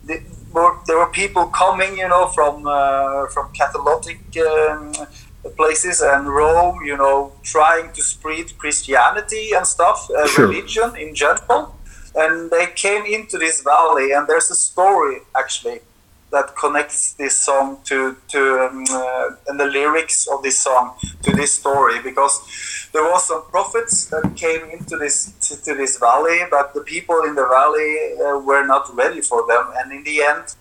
the, 0.04 0.20
were, 0.52 0.76
there 0.86 0.98
were 0.98 1.10
people 1.22 1.46
coming, 1.46 1.98
you 1.98 2.08
know, 2.08 2.28
from 2.28 2.66
uh, 2.66 3.26
from 3.28 3.52
Catholic 3.52 4.18
um, 4.48 4.92
places 5.56 6.00
and 6.00 6.28
Rome, 6.28 6.78
you 6.84 6.96
know, 6.96 7.32
trying 7.42 7.92
to 7.92 8.02
spread 8.02 8.46
Christianity 8.58 9.52
and 9.56 9.66
stuff, 9.66 10.08
uh, 10.10 10.26
Sure. 10.26 10.46
religion 10.46 10.96
in 10.96 11.14
general. 11.14 11.74
And 12.14 12.50
they 12.50 12.66
came 12.74 13.04
into 13.04 13.38
this 13.38 13.62
valley, 13.62 14.12
and 14.12 14.26
there's 14.26 14.50
a 14.50 14.54
story 14.56 15.18
actually 15.36 15.80
that 16.30 16.54
connects 16.56 17.12
this 17.14 17.38
song 17.38 17.78
to 17.84 18.16
to 18.28 18.40
um, 18.66 18.84
uh, 18.90 19.30
and 19.48 19.58
the 19.58 19.66
lyrics 19.66 20.26
of 20.28 20.42
this 20.42 20.58
song 20.60 20.94
to 21.22 21.30
this 21.32 21.52
story 21.54 22.00
because 22.02 22.88
there 22.92 23.02
was 23.04 23.26
some 23.26 23.42
prophets 23.50 24.06
that 24.06 24.34
came 24.36 24.68
into 24.70 24.96
this 24.96 25.32
to, 25.48 25.62
to 25.64 25.74
this 25.74 25.98
valley, 25.98 26.40
but 26.50 26.74
the 26.74 26.80
people 26.80 27.22
in 27.24 27.34
the 27.34 27.46
valley 27.46 28.14
uh, 28.24 28.38
were 28.38 28.66
not 28.66 28.94
ready 28.94 29.20
for 29.20 29.46
them, 29.46 29.72
and 29.78 29.92
in 29.92 30.02
the 30.04 30.22
end, 30.22 30.54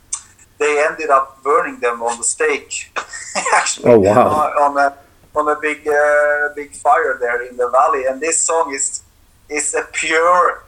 they 0.60 0.84
ended 0.90 1.10
up 1.10 1.42
burning 1.44 1.80
them 1.80 2.02
on 2.02 2.18
the 2.18 2.24
stake. 2.24 2.92
actually, 3.54 3.92
Oh, 3.92 4.00
wow. 4.00 4.28
on, 4.28 4.78
on 4.78 4.78
a 4.86 4.98
on 5.38 5.48
a 5.50 5.60
big 5.62 5.88
uh, 5.88 6.50
big 6.56 6.72
fire 6.74 7.18
there 7.20 7.44
in 7.48 7.58
the 7.58 7.70
valley, 7.70 8.06
and 8.06 8.20
this 8.22 8.44
song 8.44 8.74
is 8.74 9.04
is 9.50 9.74
a 9.74 9.84
pure 9.94 10.64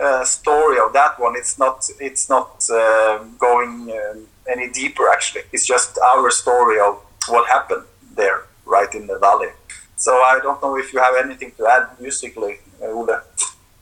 uh, 0.00 0.24
story 0.24 0.78
of 0.78 0.92
that 0.92 1.18
one. 1.18 1.34
It's 1.36 1.58
not 1.58 1.88
it's 2.00 2.28
not 2.28 2.64
uh, 2.70 3.24
going 3.38 3.90
um, 3.92 4.26
any 4.50 4.70
deeper 4.70 5.08
actually. 5.08 5.42
It's 5.52 5.66
just 5.66 5.98
our 5.98 6.30
story 6.30 6.80
of 6.80 7.00
what 7.28 7.48
happened 7.48 7.84
there, 8.16 8.42
right 8.64 8.92
in 8.94 9.06
the 9.06 9.18
valley. 9.18 9.48
So 9.96 10.12
I 10.12 10.40
don't 10.42 10.60
know 10.62 10.76
if 10.76 10.92
you 10.92 11.00
have 11.00 11.14
anything 11.24 11.52
to 11.58 11.66
add 11.66 12.00
musically, 12.00 12.58
uh, 12.82 12.86
Ole. 12.86 13.16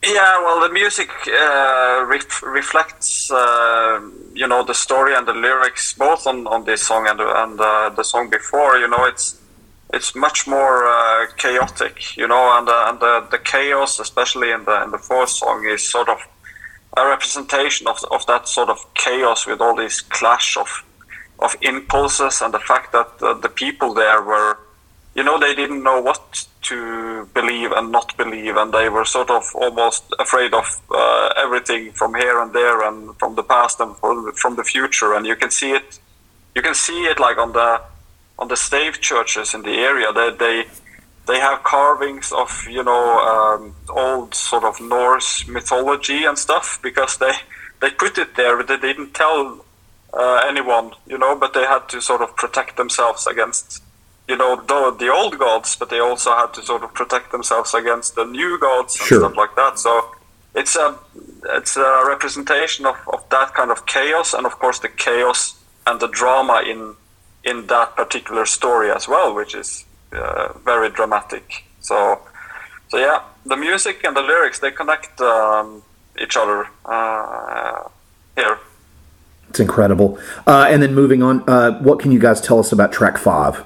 Yeah, 0.04 0.42
well, 0.42 0.60
the 0.60 0.72
music 0.72 1.10
uh, 1.28 2.04
ref- 2.08 2.42
reflects, 2.42 3.30
uh, 3.30 4.00
you 4.34 4.48
know, 4.48 4.64
the 4.64 4.74
story 4.74 5.14
and 5.14 5.26
the 5.28 5.32
lyrics 5.32 5.94
both 5.94 6.26
on, 6.26 6.46
on 6.48 6.64
this 6.64 6.82
song 6.82 7.06
and 7.06 7.20
and 7.20 7.60
uh, 7.60 7.90
the 7.90 8.02
song 8.02 8.28
before. 8.28 8.76
You 8.78 8.88
know, 8.88 9.04
it's 9.04 9.38
it's 9.92 10.14
much 10.14 10.46
more 10.46 10.86
uh, 10.86 11.26
chaotic, 11.36 12.16
you 12.16 12.26
know, 12.26 12.58
and 12.58 12.68
uh, 12.68 12.86
and 12.88 13.00
the, 13.00 13.26
the 13.30 13.38
chaos, 13.38 13.98
especially 13.98 14.50
in 14.50 14.64
the 14.64 14.82
in 14.84 14.90
the 14.90 14.98
fourth 14.98 15.30
song, 15.30 15.66
is 15.66 15.90
sort 15.90 16.08
of 16.08 16.18
a 16.96 17.06
representation 17.06 17.86
of 17.86 17.98
of 18.10 18.26
that 18.26 18.48
sort 18.48 18.68
of 18.68 18.78
chaos 18.94 19.46
with 19.46 19.60
all 19.60 19.76
this 19.76 20.00
clash 20.00 20.56
of 20.56 20.84
of 21.38 21.56
impulses 21.62 22.40
and 22.40 22.54
the 22.54 22.60
fact 22.60 22.92
that 22.92 23.10
uh, 23.20 23.34
the 23.34 23.48
people 23.48 23.92
there 23.94 24.22
were 24.22 24.58
you 25.14 25.22
know 25.22 25.38
they 25.38 25.54
didn't 25.54 25.82
know 25.82 26.00
what 26.00 26.46
to 26.62 27.28
believe 27.34 27.72
and 27.72 27.90
not 27.90 28.16
believe 28.16 28.56
and 28.56 28.72
they 28.72 28.88
were 28.88 29.04
sort 29.04 29.30
of 29.30 29.44
almost 29.54 30.04
afraid 30.18 30.54
of 30.54 30.64
uh, 30.90 31.32
everything 31.36 31.92
from 31.92 32.14
here 32.14 32.40
and 32.40 32.52
there 32.52 32.82
and 32.88 33.14
from 33.18 33.34
the 33.34 33.42
past 33.42 33.80
and 33.80 33.96
from, 33.96 34.32
from 34.34 34.54
the 34.56 34.62
future. 34.62 35.12
And 35.14 35.26
you 35.26 35.34
can 35.34 35.50
see 35.50 35.72
it 35.72 35.98
you 36.54 36.62
can 36.62 36.74
see 36.74 37.04
it 37.04 37.18
like 37.18 37.38
on 37.38 37.52
the 37.52 37.80
on 38.42 38.48
the 38.48 38.56
stave 38.68 38.94
churches 39.10 39.54
in 39.56 39.62
the 39.62 39.76
area 39.90 40.08
they 40.18 40.30
they 40.44 40.56
they 41.30 41.38
have 41.48 41.58
carvings 41.74 42.32
of 42.42 42.50
you 42.76 42.84
know 42.90 43.04
um, 43.32 43.62
old 44.04 44.34
sort 44.34 44.64
of 44.70 44.74
Norse 44.80 45.32
mythology 45.56 46.20
and 46.28 46.36
stuff 46.46 46.66
because 46.88 47.12
they 47.22 47.34
they 47.80 47.90
put 48.04 48.14
it 48.24 48.30
there 48.40 48.54
but 48.58 48.66
they 48.70 48.80
didn't 48.88 49.12
tell 49.24 49.64
uh, 50.20 50.38
anyone 50.52 50.86
you 51.12 51.18
know 51.22 51.32
but 51.42 51.50
they 51.54 51.66
had 51.74 51.84
to 51.92 51.98
sort 52.10 52.20
of 52.26 52.30
protect 52.42 52.72
themselves 52.76 53.22
against 53.32 53.66
you 54.30 54.36
know 54.40 54.52
the, 54.70 54.80
the 55.02 55.08
old 55.18 55.34
gods 55.46 55.70
but 55.80 55.88
they 55.92 56.00
also 56.00 56.30
had 56.42 56.50
to 56.56 56.62
sort 56.70 56.82
of 56.86 56.90
protect 57.00 57.30
themselves 57.36 57.70
against 57.82 58.10
the 58.18 58.24
new 58.38 58.52
gods 58.68 58.92
and 58.98 59.06
Sure. 59.08 59.20
stuff 59.20 59.36
like 59.42 59.54
that 59.60 59.78
so 59.78 59.92
it's 60.60 60.74
a 60.76 60.88
it's 61.58 61.76
a 61.76 61.90
representation 62.12 62.82
of, 62.86 62.96
of 63.14 63.20
that 63.30 63.48
kind 63.58 63.70
of 63.70 63.86
chaos 63.86 64.34
and 64.36 64.44
of 64.50 64.54
course 64.62 64.78
the 64.80 64.88
chaos 65.06 65.40
and 65.86 65.96
the 66.00 66.08
drama 66.08 66.56
in 66.72 66.80
in 67.44 67.66
that 67.66 67.96
particular 67.96 68.46
story 68.46 68.90
as 68.90 69.08
well 69.08 69.34
which 69.34 69.54
is 69.54 69.84
uh, 70.12 70.52
very 70.64 70.90
dramatic 70.90 71.64
so 71.80 72.20
so 72.88 72.96
yeah 72.98 73.22
the 73.46 73.56
music 73.56 74.04
and 74.04 74.16
the 74.16 74.22
lyrics 74.22 74.58
they 74.60 74.70
connect 74.70 75.20
um, 75.20 75.82
each 76.20 76.36
other 76.36 76.68
uh, 76.84 77.88
here 78.36 78.58
It's 79.52 79.60
incredible. 79.60 80.18
Uh, 80.46 80.66
and 80.70 80.82
then 80.82 80.94
moving 80.94 81.22
on, 81.22 81.46
uh, 81.46 81.78
what 81.82 82.00
can 82.00 82.10
you 82.10 82.18
guys 82.18 82.40
tell 82.40 82.58
us 82.58 82.72
about 82.72 82.90
track 82.90 83.18
five? 83.18 83.62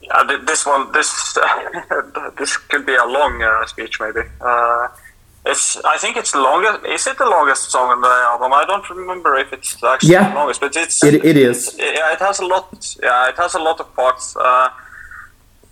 Yeah, 0.00 0.38
this 0.46 0.64
one, 0.64 0.92
this 0.92 1.36
this 2.38 2.56
could 2.56 2.86
be 2.86 2.94
a 2.94 3.04
long 3.04 3.42
uh, 3.42 3.66
speech, 3.66 3.98
maybe. 3.98 4.20
It's, 5.46 5.76
I 5.84 5.96
think 5.96 6.16
it's 6.16 6.32
the 6.32 6.38
longest. 6.40 6.84
Is 6.86 7.06
it 7.06 7.16
the 7.18 7.24
longest 7.26 7.70
song 7.70 7.88
on 7.90 8.00
the 8.02 8.08
album? 8.30 8.52
I 8.52 8.64
don't 8.66 8.88
remember 8.90 9.36
if 9.36 9.52
it's 9.52 9.82
actually 9.82 10.12
Yeah. 10.12 10.28
the 10.30 10.34
longest, 10.34 10.60
but 10.60 10.76
it's 10.76 11.02
It, 11.02 11.24
it 11.24 11.36
is. 11.36 11.74
yeah, 11.78 12.12
it 12.12 12.18
has 12.18 12.40
a 12.40 12.46
lot. 12.46 12.96
Yeah, 13.02 13.28
it 13.30 13.36
has 13.38 13.54
a 13.54 13.58
lot 13.58 13.80
of 13.80 13.94
parts. 13.96 14.36
Uh, 14.36 14.68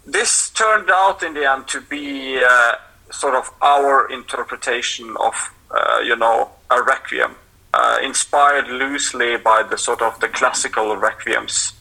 this 0.06 0.48
turned 0.50 0.90
out 0.90 1.22
in 1.22 1.34
the 1.34 1.44
end 1.50 1.68
to 1.68 1.80
be 1.82 2.40
uh, 2.42 2.72
sort 3.10 3.34
of 3.34 3.50
our 3.60 4.10
interpretation 4.10 5.14
of, 5.20 5.34
uh, 5.70 5.98
you 6.02 6.16
know, 6.16 6.48
a 6.70 6.82
requiem, 6.82 7.34
uh, 7.74 7.98
inspired 8.02 8.68
loosely 8.68 9.36
by 9.36 9.62
the 9.62 9.76
sort 9.76 10.00
of 10.00 10.18
the 10.20 10.28
classical 10.28 10.96
requiems 10.96 11.72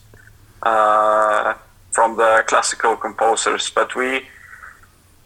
uh, 0.62 1.54
from 1.92 2.16
the 2.18 2.44
classical 2.46 2.96
composers. 2.96 3.70
But 3.70 3.94
we, 3.96 4.26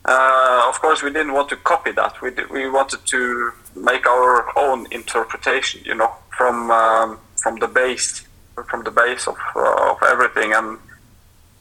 uh, 0.04 0.64
of 0.68 0.80
course, 0.80 1.02
we 1.02 1.10
didn't 1.10 1.32
want 1.32 1.48
to 1.50 1.56
copy 1.56 1.92
that. 1.92 2.20
We 2.20 2.30
we 2.50 2.68
wanted 2.68 3.06
to 3.06 3.52
make 3.76 4.06
our 4.06 4.58
own 4.58 4.86
interpretation, 4.90 5.82
you 5.84 5.94
know, 5.94 6.12
from 6.36 6.70
um, 6.70 7.18
from 7.36 7.58
the 7.58 7.68
base 7.68 8.24
from 8.68 8.82
the 8.84 8.90
base 8.90 9.28
of 9.28 9.36
uh, 9.54 9.92
of 9.92 10.02
everything, 10.02 10.52
and 10.52 10.78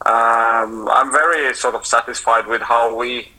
um, 0.06 0.88
I'm 0.88 1.12
very 1.12 1.54
sort 1.54 1.74
of 1.74 1.86
satisfied 1.86 2.46
with 2.46 2.62
how 2.62 2.96
we 2.96 3.30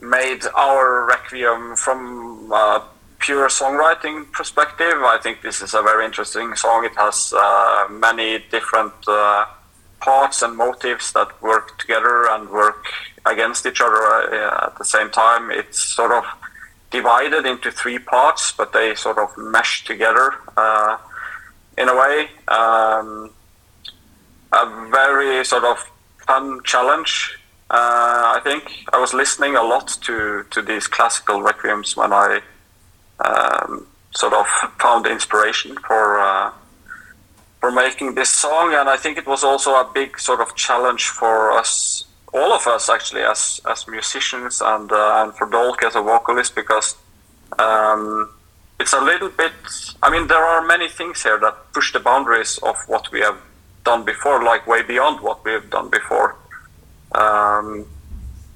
made 0.00 0.42
our 0.54 1.06
requiem 1.06 1.76
from 1.76 2.50
a 2.52 2.82
pure 3.20 3.48
songwriting 3.48 4.30
perspective. 4.32 4.94
I 5.02 5.18
think 5.22 5.40
this 5.42 5.62
is 5.62 5.72
a 5.72 5.82
very 5.82 6.04
interesting 6.04 6.54
song. 6.56 6.84
It 6.84 6.96
has 6.96 7.32
uh, 7.34 7.86
many 7.88 8.40
different 8.50 8.92
uh, 9.06 9.44
parts 10.00 10.42
and 10.42 10.56
motives 10.56 11.12
that 11.12 11.40
work 11.40 11.78
together 11.78 12.28
and 12.28 12.50
work 12.50 12.84
against 13.26 13.66
each 13.66 13.80
other 13.80 14.02
uh, 14.04 14.66
at 14.66 14.78
the 14.78 14.84
same 14.84 15.10
time. 15.10 15.50
It's 15.50 15.82
sort 15.82 16.12
of 16.12 16.24
divided 16.90 17.46
into 17.46 17.70
three 17.70 17.98
parts, 17.98 18.52
but 18.52 18.72
they 18.72 18.94
sort 18.94 19.18
of 19.18 19.36
mesh 19.36 19.84
together 19.84 20.34
uh, 20.56 20.96
in 21.76 21.88
a 21.88 21.96
way. 21.96 22.28
Um, 22.48 23.30
a 24.52 24.90
very 24.90 25.44
sort 25.44 25.64
of 25.64 25.78
fun 26.26 26.60
challenge. 26.64 27.38
Uh, 27.70 28.36
I 28.36 28.40
think 28.44 28.84
I 28.92 28.98
was 28.98 29.12
listening 29.14 29.56
a 29.56 29.62
lot 29.62 29.88
to 30.02 30.44
to 30.50 30.62
these 30.62 30.86
classical 30.86 31.40
requiems 31.40 31.96
when 31.96 32.12
I 32.12 32.40
um, 33.24 33.86
sort 34.12 34.32
of 34.32 34.46
found 34.78 35.06
inspiration 35.06 35.76
for 35.86 36.20
uh, 36.20 36.52
for 37.60 37.72
making 37.72 38.14
this 38.14 38.30
song, 38.30 38.74
and 38.74 38.88
I 38.88 38.96
think 38.96 39.16
it 39.16 39.26
was 39.26 39.42
also 39.42 39.70
a 39.70 39.90
big 39.92 40.18
sort 40.20 40.40
of 40.40 40.54
challenge 40.54 41.08
for 41.08 41.50
us, 41.50 42.04
all 42.34 42.52
of 42.52 42.66
us 42.66 42.88
actually, 42.90 43.22
as 43.22 43.60
as 43.70 43.86
musicians 43.86 44.60
and 44.60 44.90
uh, 44.92 45.22
and 45.22 45.34
for 45.34 45.46
Dolk 45.48 45.82
as 45.84 45.94
a 45.94 46.02
vocalist, 46.02 46.54
because 46.54 46.96
um, 47.58 48.28
it's 48.80 48.92
a 48.92 49.00
little 49.00 49.28
bit. 49.28 49.52
I 50.02 50.10
mean, 50.10 50.26
there 50.26 50.44
are 50.44 50.66
many 50.66 50.88
things 50.88 51.22
here 51.22 51.38
that 51.38 51.54
push 51.72 51.92
the 51.92 52.00
boundaries 52.00 52.58
of 52.58 52.76
what 52.88 53.10
we 53.12 53.20
have 53.20 53.38
done 53.84 54.04
before, 54.04 54.42
like 54.42 54.66
way 54.66 54.82
beyond 54.82 55.20
what 55.20 55.44
we 55.44 55.52
have 55.52 55.70
done 55.70 55.88
before. 55.90 56.36
Um, 57.14 57.86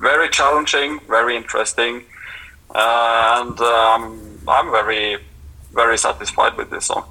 very 0.00 0.28
challenging, 0.28 1.00
very 1.06 1.36
interesting, 1.36 2.04
uh, 2.74 3.42
and 3.42 3.60
um, 3.60 4.40
I'm 4.48 4.70
very, 4.70 5.18
very 5.72 5.98
satisfied 5.98 6.56
with 6.56 6.70
this 6.70 6.86
song. 6.86 7.04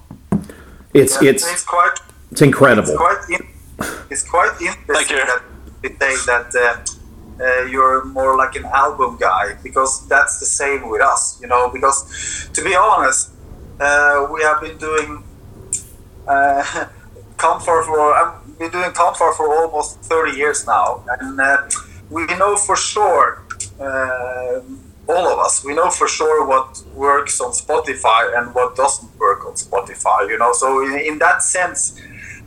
It's 0.94 1.22
Yeah, 1.22 1.32
it's 1.32 1.50
it's 1.50 1.64
quite 1.64 1.98
it's 2.32 2.42
incredible. 2.42 2.90
It's 2.90 2.98
quite 2.98 3.30
in, 3.30 3.48
it's 4.10 4.24
quite 4.24 4.54
interesting 4.62 5.18
you. 5.18 5.57
That 5.90 6.12
you 6.12 6.18
say 6.18 6.26
that 6.26 6.56
uh, 6.56 7.44
uh, 7.44 7.66
you're 7.66 8.06
more 8.06 8.36
like 8.38 8.56
an 8.56 8.66
album 8.66 9.18
guy 9.20 9.56
because 9.64 10.08
that's 10.08 10.40
the 10.40 10.46
same 10.46 10.90
with 10.90 11.02
us, 11.02 11.40
you 11.42 11.48
know. 11.48 11.70
Because 11.70 12.50
to 12.54 12.64
be 12.64 12.76
honest, 12.76 13.32
uh, 13.80 14.28
we 14.32 14.42
have 14.44 14.62
been 14.62 14.78
doing 14.78 15.24
uh, 16.28 16.64
Kampfar 17.38 17.86
for 17.86 18.14
I've 18.14 18.58
been 18.58 18.72
doing 18.72 18.92
Kampfar 18.92 19.36
for 19.36 19.54
almost 19.56 20.00
30 20.02 20.38
years 20.38 20.66
now, 20.66 21.04
and 21.20 21.40
uh, 21.40 21.70
we 22.10 22.26
know 22.38 22.56
for 22.56 22.76
sure. 22.76 23.44
Uh, 23.80 24.62
all 25.10 25.26
of 25.26 25.40
us, 25.40 25.64
we 25.64 25.74
know 25.74 25.90
for 25.90 26.08
sure 26.08 26.46
what 26.46 26.84
works 26.94 27.40
on 27.40 27.52
Spotify 27.54 28.38
and 28.38 28.54
what 28.54 28.76
doesn't 28.76 29.18
work 29.18 29.46
on 29.46 29.54
Spotify. 29.54 30.28
You 30.28 30.38
know, 30.38 30.52
so 30.52 30.86
in, 30.86 31.00
in 31.00 31.20
that 31.20 31.42
sense, 31.44 31.98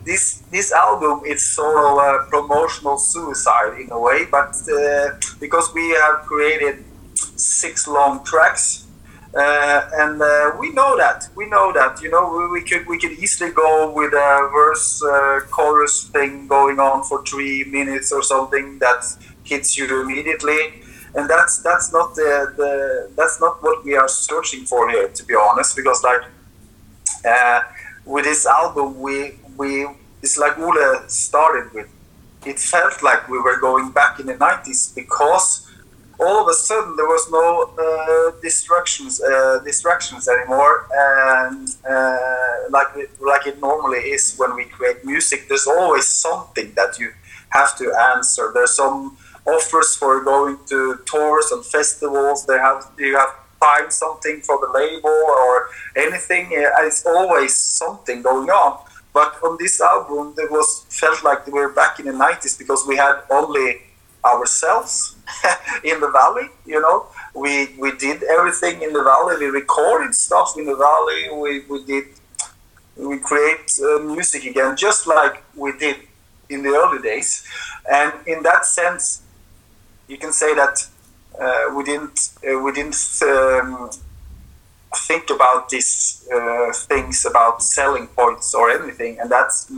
this 0.03 0.43
this 0.51 0.71
album 0.71 1.21
is 1.25 1.41
sort 1.43 1.77
of 1.77 1.97
a 1.97 2.29
promotional 2.29 2.97
suicide 2.97 3.79
in 3.79 3.91
a 3.91 3.99
way, 3.99 4.25
but 4.25 4.55
uh, 4.69 5.09
because 5.39 5.73
we 5.73 5.89
have 5.91 6.25
created 6.25 6.83
six 7.35 7.87
long 7.87 8.23
tracks, 8.23 8.87
uh, 9.35 9.89
and 9.93 10.21
uh, 10.21 10.51
we 10.59 10.71
know 10.73 10.97
that 10.97 11.29
we 11.35 11.45
know 11.47 11.71
that 11.73 12.01
you 12.01 12.09
know 12.09 12.29
we, 12.35 12.59
we 12.59 12.61
could 12.61 12.87
we 12.87 12.97
could 12.97 13.11
easily 13.11 13.51
go 13.51 13.91
with 13.91 14.13
a 14.13 14.49
verse 14.51 15.03
uh, 15.03 15.39
chorus 15.51 16.05
thing 16.05 16.47
going 16.47 16.79
on 16.79 17.03
for 17.03 17.23
three 17.23 17.63
minutes 17.65 18.11
or 18.11 18.23
something 18.23 18.79
that 18.79 19.03
hits 19.43 19.77
you 19.77 20.01
immediately. 20.01 20.81
And 21.13 21.29
that's 21.29 21.61
that's 21.61 21.91
not 21.91 22.15
the, 22.15 22.53
the 22.55 23.11
that's 23.17 23.39
not 23.41 23.61
what 23.61 23.83
we 23.83 23.95
are 23.95 24.07
searching 24.07 24.65
for 24.65 24.89
here, 24.89 25.09
to 25.09 25.23
be 25.25 25.35
honest. 25.35 25.75
Because 25.75 26.01
like 26.03 26.23
uh, 27.25 27.61
with 28.05 28.23
this 28.23 28.45
album, 28.45 28.99
we 29.01 29.33
we 29.61 29.71
it's 30.23 30.37
like 30.43 30.55
Ole 30.65 30.87
started 31.07 31.65
with. 31.75 31.89
It 32.51 32.57
felt 32.73 32.95
like 33.09 33.21
we 33.33 33.39
were 33.47 33.59
going 33.67 33.87
back 33.99 34.13
in 34.19 34.25
the 34.31 34.37
'90s 34.47 34.81
because 35.01 35.45
all 36.23 36.35
of 36.43 36.47
a 36.55 36.57
sudden 36.67 36.91
there 36.99 37.09
was 37.15 37.25
no 37.39 37.45
uh, 37.85 38.41
distractions 38.47 39.13
uh, 39.21 39.59
distractions 39.69 40.23
anymore, 40.35 40.75
and 40.91 41.65
uh, 41.93 42.55
like 42.77 42.91
it, 43.03 43.09
like 43.31 43.45
it 43.51 43.57
normally 43.69 44.03
is 44.15 44.23
when 44.39 44.51
we 44.59 44.65
create 44.75 44.99
music. 45.13 45.39
There's 45.49 45.67
always 45.79 46.07
something 46.27 46.67
that 46.79 46.91
you 46.99 47.09
have 47.57 47.71
to 47.81 47.85
answer. 48.13 48.43
There's 48.55 48.75
some 48.83 49.17
offers 49.55 49.89
for 50.01 50.13
going 50.31 50.55
to 50.71 50.79
tours 51.11 51.47
and 51.53 51.63
festivals. 51.77 52.37
They 52.49 52.59
have 52.67 52.79
you 52.97 53.13
have 53.21 53.33
find 53.61 53.93
something 53.93 54.41
for 54.41 54.57
the 54.63 54.69
label 54.79 55.17
or 55.45 55.53
anything. 56.05 56.45
Uh, 56.47 56.87
It's 56.87 57.03
always 57.05 57.53
something 57.55 58.17
going 58.29 58.49
on. 58.49 58.73
But 59.13 59.35
on 59.43 59.57
this 59.59 59.81
album, 59.81 60.33
there 60.35 60.49
was 60.49 60.85
felt 60.89 61.23
like 61.23 61.45
we 61.47 61.53
were 61.53 61.73
back 61.73 61.99
in 61.99 62.05
the 62.05 62.13
'90s 62.13 62.57
because 62.57 62.85
we 62.87 62.95
had 62.95 63.21
only 63.29 63.81
ourselves 64.23 65.15
in 65.83 65.99
the 65.99 66.09
valley. 66.09 66.47
You 66.65 66.81
know, 66.81 67.07
we 67.35 67.75
we 67.77 67.95
did 67.97 68.23
everything 68.23 68.81
in 68.81 68.93
the 68.93 69.03
valley. 69.03 69.37
We 69.37 69.47
recorded 69.47 70.15
stuff 70.15 70.55
in 70.57 70.65
the 70.65 70.75
valley. 70.75 71.29
We 71.33 71.65
we 71.69 71.83
did 71.85 72.05
we 72.95 73.17
create 73.17 73.79
uh, 73.83 73.99
music 73.99 74.45
again, 74.45 74.75
just 74.77 75.07
like 75.07 75.43
we 75.55 75.77
did 75.77 75.97
in 76.49 76.63
the 76.63 76.69
early 76.69 77.01
days. 77.01 77.45
And 77.91 78.13
in 78.27 78.43
that 78.43 78.65
sense, 78.65 79.23
you 80.07 80.17
can 80.17 80.31
say 80.33 80.53
that 80.55 80.87
uh, 81.39 81.73
we 81.75 81.83
didn't 81.83 82.29
uh, 82.47 82.59
we 82.59 82.71
didn't 82.71 82.97
um, 83.23 83.89
think 84.95 85.29
about 85.29 85.69
these 85.69 86.27
uh, 86.33 86.71
things 86.73 87.25
about 87.25 87.63
selling 87.63 88.07
points 88.07 88.53
or 88.53 88.69
anything, 88.69 89.19
and 89.19 89.29
that's 89.29 89.71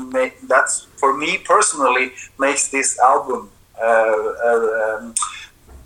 that's 0.48 0.88
for 0.98 1.16
me 1.16 1.38
personally 1.38 2.14
makes 2.40 2.70
this 2.70 3.00
album 3.00 3.50
uh, 3.80 3.86
uh, 3.86 4.98
um, 4.98 5.14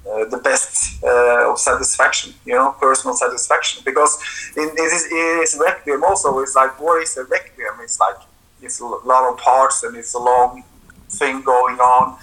uh, 0.09 0.25
the 0.25 0.37
best 0.37 1.03
uh, 1.03 1.51
of 1.51 1.59
satisfaction, 1.59 2.33
you 2.45 2.53
know, 2.53 2.73
personal 2.79 3.15
satisfaction. 3.15 3.81
Because 3.83 4.17
in 4.55 4.69
this 4.75 5.03
is 5.11 5.59
requiem 5.59 6.03
also. 6.03 6.39
It's 6.39 6.55
like 6.55 6.79
what 6.79 7.01
is 7.01 7.17
a 7.17 7.25
requiem? 7.25 7.75
It's 7.81 7.99
like 7.99 8.17
it's 8.61 8.79
a 8.79 8.85
lot 8.85 9.31
of 9.31 9.37
parts 9.37 9.83
and 9.83 9.95
it's 9.97 10.13
a 10.13 10.19
long 10.19 10.63
thing 11.09 11.41
going 11.41 11.79
on, 11.79 12.17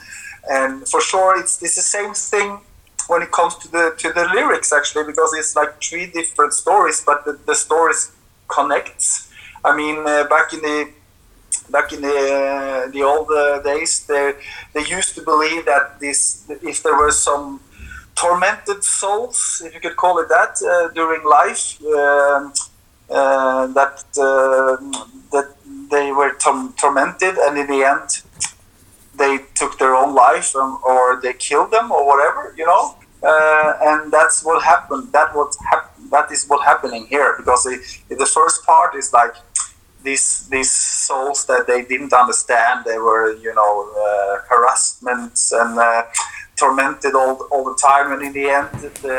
and 0.51 0.88
for 0.88 1.01
sure 1.03 1.38
it's 1.38 1.62
it's 1.62 1.77
the 1.77 1.83
same 1.83 2.14
thing 2.14 2.61
when 3.09 3.23
it 3.23 3.33
comes 3.33 3.57
to 3.57 3.71
the 3.71 3.95
to 3.99 4.12
the 4.12 4.25
lyrics 4.35 4.73
actually 4.73 5.05
because 5.05 5.33
it's 5.35 5.55
like 5.57 5.81
three 5.83 6.07
different 6.07 6.53
stories, 6.53 7.03
but 7.05 7.25
the, 7.25 7.38
the 7.47 7.55
stories 7.55 8.12
connects. 8.49 9.31
I 9.64 9.77
mean, 9.77 9.99
uh, 10.07 10.25
back 10.25 10.53
in 10.53 10.61
the 10.61 10.90
back 11.71 11.93
in 11.93 12.01
the 12.03 12.90
the 12.93 13.03
old 13.03 13.31
uh, 13.31 13.61
days, 13.62 14.07
they 14.07 14.35
they 14.75 14.85
used 14.85 15.14
to 15.17 15.23
believe 15.23 15.64
that 15.67 16.01
this 16.01 16.45
if 16.62 16.83
there 16.83 16.97
were 16.97 17.12
some 17.12 17.61
tormented 18.14 18.85
souls, 18.85 19.62
if 19.64 19.75
you 19.75 19.81
could 19.81 19.97
call 19.97 20.19
it 20.19 20.29
that, 20.29 20.55
uh, 20.62 20.88
during 20.93 21.25
life, 21.25 21.83
um, 21.83 22.53
uh, 23.11 23.67
that 23.69 24.05
uh, 24.19 24.77
that 25.33 25.49
they 25.90 26.12
were 26.12 26.33
tor- 26.35 26.73
tormented, 26.77 27.37
and 27.38 27.59
in 27.59 27.67
the 27.67 27.83
end, 27.85 28.23
they 29.16 29.38
took 29.55 29.79
their 29.79 29.94
own 29.94 30.14
life, 30.14 30.55
um, 30.57 30.79
or 30.85 31.20
they 31.22 31.35
killed 31.35 31.70
them, 31.70 31.90
or 31.92 32.07
whatever, 32.07 32.55
you 32.57 32.66
know. 32.66 32.96
Uh, 33.22 33.72
and 33.88 34.12
that's 34.12 34.44
what 34.44 34.62
happened. 34.62 35.12
That 35.12 35.35
what 35.35 35.55
hap- 35.70 35.92
That 36.14 36.31
is 36.31 36.46
what 36.50 36.61
happening 36.72 37.05
here, 37.14 37.31
because 37.38 37.62
the, 37.68 37.77
the 38.22 38.29
first 38.37 38.59
part 38.70 38.94
is 39.00 39.07
like 39.20 39.35
these 40.07 40.27
these 40.55 40.70
souls 41.07 41.46
that 41.50 41.62
they 41.66 41.81
didn't 41.92 42.12
understand. 42.22 42.85
They 42.85 42.98
were, 43.09 43.27
you 43.46 43.53
know, 43.59 43.72
uh, 44.05 44.35
harassments 44.53 45.42
and 45.61 45.72
uh, 45.79 46.03
tormented 46.62 47.14
all, 47.20 47.35
all 47.50 47.64
the 47.70 47.79
time, 47.90 48.07
and 48.12 48.20
in 48.27 48.33
the 48.38 48.46
end, 48.59 48.68
the, 49.05 49.18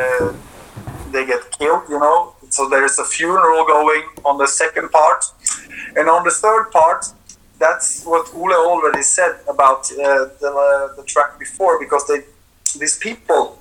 they 1.12 1.24
get 1.26 1.44
killed. 1.58 1.84
You 1.94 2.00
know, 2.04 2.18
so 2.56 2.62
there's 2.74 2.98
a 3.00 3.08
funeral 3.18 3.66
going 3.76 4.04
on 4.24 4.38
the 4.44 4.48
second 4.48 4.88
part, 5.00 5.22
and 5.98 6.06
on 6.16 6.22
the 6.24 6.36
third 6.44 6.66
part, 6.72 7.02
that's 7.60 8.04
what 8.06 8.34
Ole 8.34 8.54
already 8.54 9.04
said 9.04 9.36
about 9.48 9.92
uh, 9.92 10.28
the 10.42 10.52
uh, 10.52 10.96
the 10.96 11.04
track 11.04 11.40
before, 11.40 11.80
because 11.80 12.08
they 12.08 12.24
these 12.80 12.98
people 12.98 13.60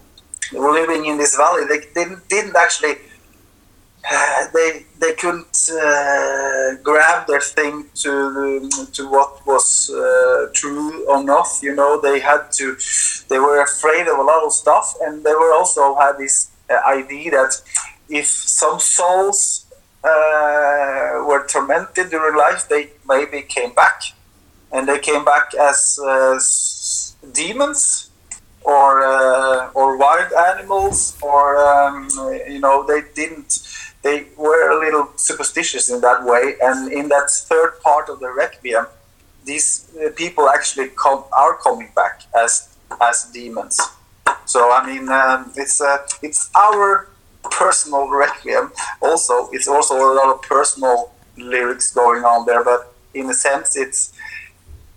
living 0.52 1.06
in 1.06 1.18
this 1.18 1.36
valley, 1.36 1.64
they 1.66 1.80
didn't 1.94 2.28
didn't 2.28 2.56
actually 2.56 2.96
uh, 4.10 4.46
they 4.52 4.84
they 4.98 5.14
couldn't 5.14 5.56
uh, 5.70 6.74
grab 6.82 7.26
their 7.26 7.40
thing 7.40 7.86
to 7.94 8.68
to 8.92 9.08
what 9.08 9.46
was 9.46 9.90
uh, 9.90 10.50
true 10.52 11.06
or 11.08 11.22
not. 11.22 11.46
You 11.62 11.74
know, 11.74 12.00
they 12.00 12.20
had 12.20 12.52
to. 12.52 12.76
They 13.28 13.38
were 13.38 13.62
afraid 13.62 14.06
of 14.08 14.18
a 14.18 14.22
lot 14.22 14.44
of 14.44 14.52
stuff, 14.52 14.94
and 15.00 15.24
they 15.24 15.34
were 15.34 15.52
also 15.52 15.94
had 15.94 16.18
this 16.18 16.50
uh, 16.68 16.80
idea 16.86 17.30
that 17.30 17.60
if 18.08 18.26
some 18.26 18.78
souls 18.78 19.63
uh, 20.04 21.24
were 21.26 21.46
tormented 21.46 22.10
during 22.10 22.36
life, 22.36 22.68
they 22.68 22.90
maybe 23.08 23.42
came 23.42 23.72
back, 23.72 24.02
and 24.70 24.86
they 24.86 24.98
came 24.98 25.24
back 25.24 25.54
as 25.54 25.98
uh, 26.04 26.38
demons 27.32 28.10
or 28.62 29.02
uh, 29.04 29.70
or 29.74 29.96
wild 29.96 30.32
animals, 30.32 31.16
or 31.22 31.56
um, 31.56 32.08
you 32.48 32.60
know, 32.60 32.84
they 32.86 33.02
didn't. 33.14 33.60
They 34.02 34.26
were 34.36 34.70
a 34.70 34.78
little 34.78 35.08
superstitious 35.16 35.90
in 35.90 36.02
that 36.02 36.24
way, 36.24 36.56
and 36.60 36.92
in 36.92 37.08
that 37.08 37.30
third 37.30 37.80
part 37.82 38.10
of 38.10 38.20
the 38.20 38.30
requiem, 38.30 38.86
these 39.46 39.90
uh, 39.96 40.10
people 40.10 40.48
actually 40.50 40.88
come, 40.88 41.24
are 41.32 41.56
coming 41.56 41.90
back 41.96 42.22
as 42.36 42.76
as 43.00 43.24
demons. 43.32 43.80
So 44.44 44.70
I 44.70 44.86
mean, 44.86 45.08
um, 45.08 45.52
it's 45.56 45.80
uh, 45.80 45.98
it's 46.22 46.50
our 46.54 47.08
personal 47.50 48.08
requiem. 48.08 48.72
Also, 49.00 49.48
it's 49.52 49.68
also 49.68 49.94
a 49.94 50.12
lot 50.14 50.34
of 50.34 50.42
personal 50.42 51.12
lyrics 51.36 51.92
going 51.92 52.24
on 52.24 52.46
there, 52.46 52.64
but 52.64 52.94
in 53.14 53.28
a 53.30 53.34
sense, 53.34 53.76
it's 53.76 54.12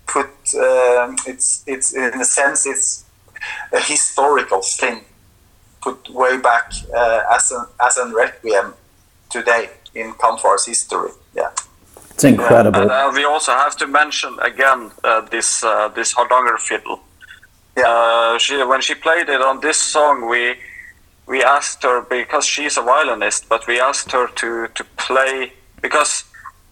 put. 0.06 0.30
Um, 0.56 1.16
it's 1.26 1.64
it's 1.68 1.94
in 1.94 2.22
a 2.22 2.26
sense, 2.26 2.66
it's 2.66 3.06
a 3.72 3.80
historical 3.80 4.62
thing 4.62 5.04
put 5.82 6.10
way 6.10 6.38
back 6.38 6.72
uh, 6.96 7.22
as 7.32 7.52
an 7.52 7.66
as 7.86 7.98
an 7.98 8.14
requiem 8.14 8.74
today 9.30 9.70
in 9.94 10.14
Kampfar's 10.14 10.66
history. 10.66 11.12
Yeah. 11.36 11.52
It's 12.12 12.24
incredible. 12.24 12.82
And 12.82 12.92
uh, 12.92 13.12
we 13.14 13.24
also 13.26 13.52
have 13.52 13.76
to 13.78 13.88
mention 13.88 14.38
again 14.42 14.92
uh, 15.04 15.22
this 15.22 15.64
uh, 15.64 15.90
this 15.90 16.14
Hardanger 16.14 16.58
fiddle. 16.58 17.00
Yeah. 17.78 17.84
Uh, 17.88 18.38
she 18.40 18.64
when 18.64 18.82
she 18.82 18.96
played 18.96 19.30
it 19.30 19.42
on 19.42 19.60
this 19.62 19.78
song, 19.78 20.28
we 20.28 20.56
we 21.28 21.44
asked 21.44 21.84
her 21.84 22.02
because 22.02 22.46
she's 22.46 22.78
a 22.78 22.82
violinist, 22.82 23.50
but 23.50 23.68
we 23.68 23.80
asked 23.80 24.12
her 24.12 24.28
to 24.28 24.68
to 24.74 24.84
play 24.98 25.54
because 25.82 26.24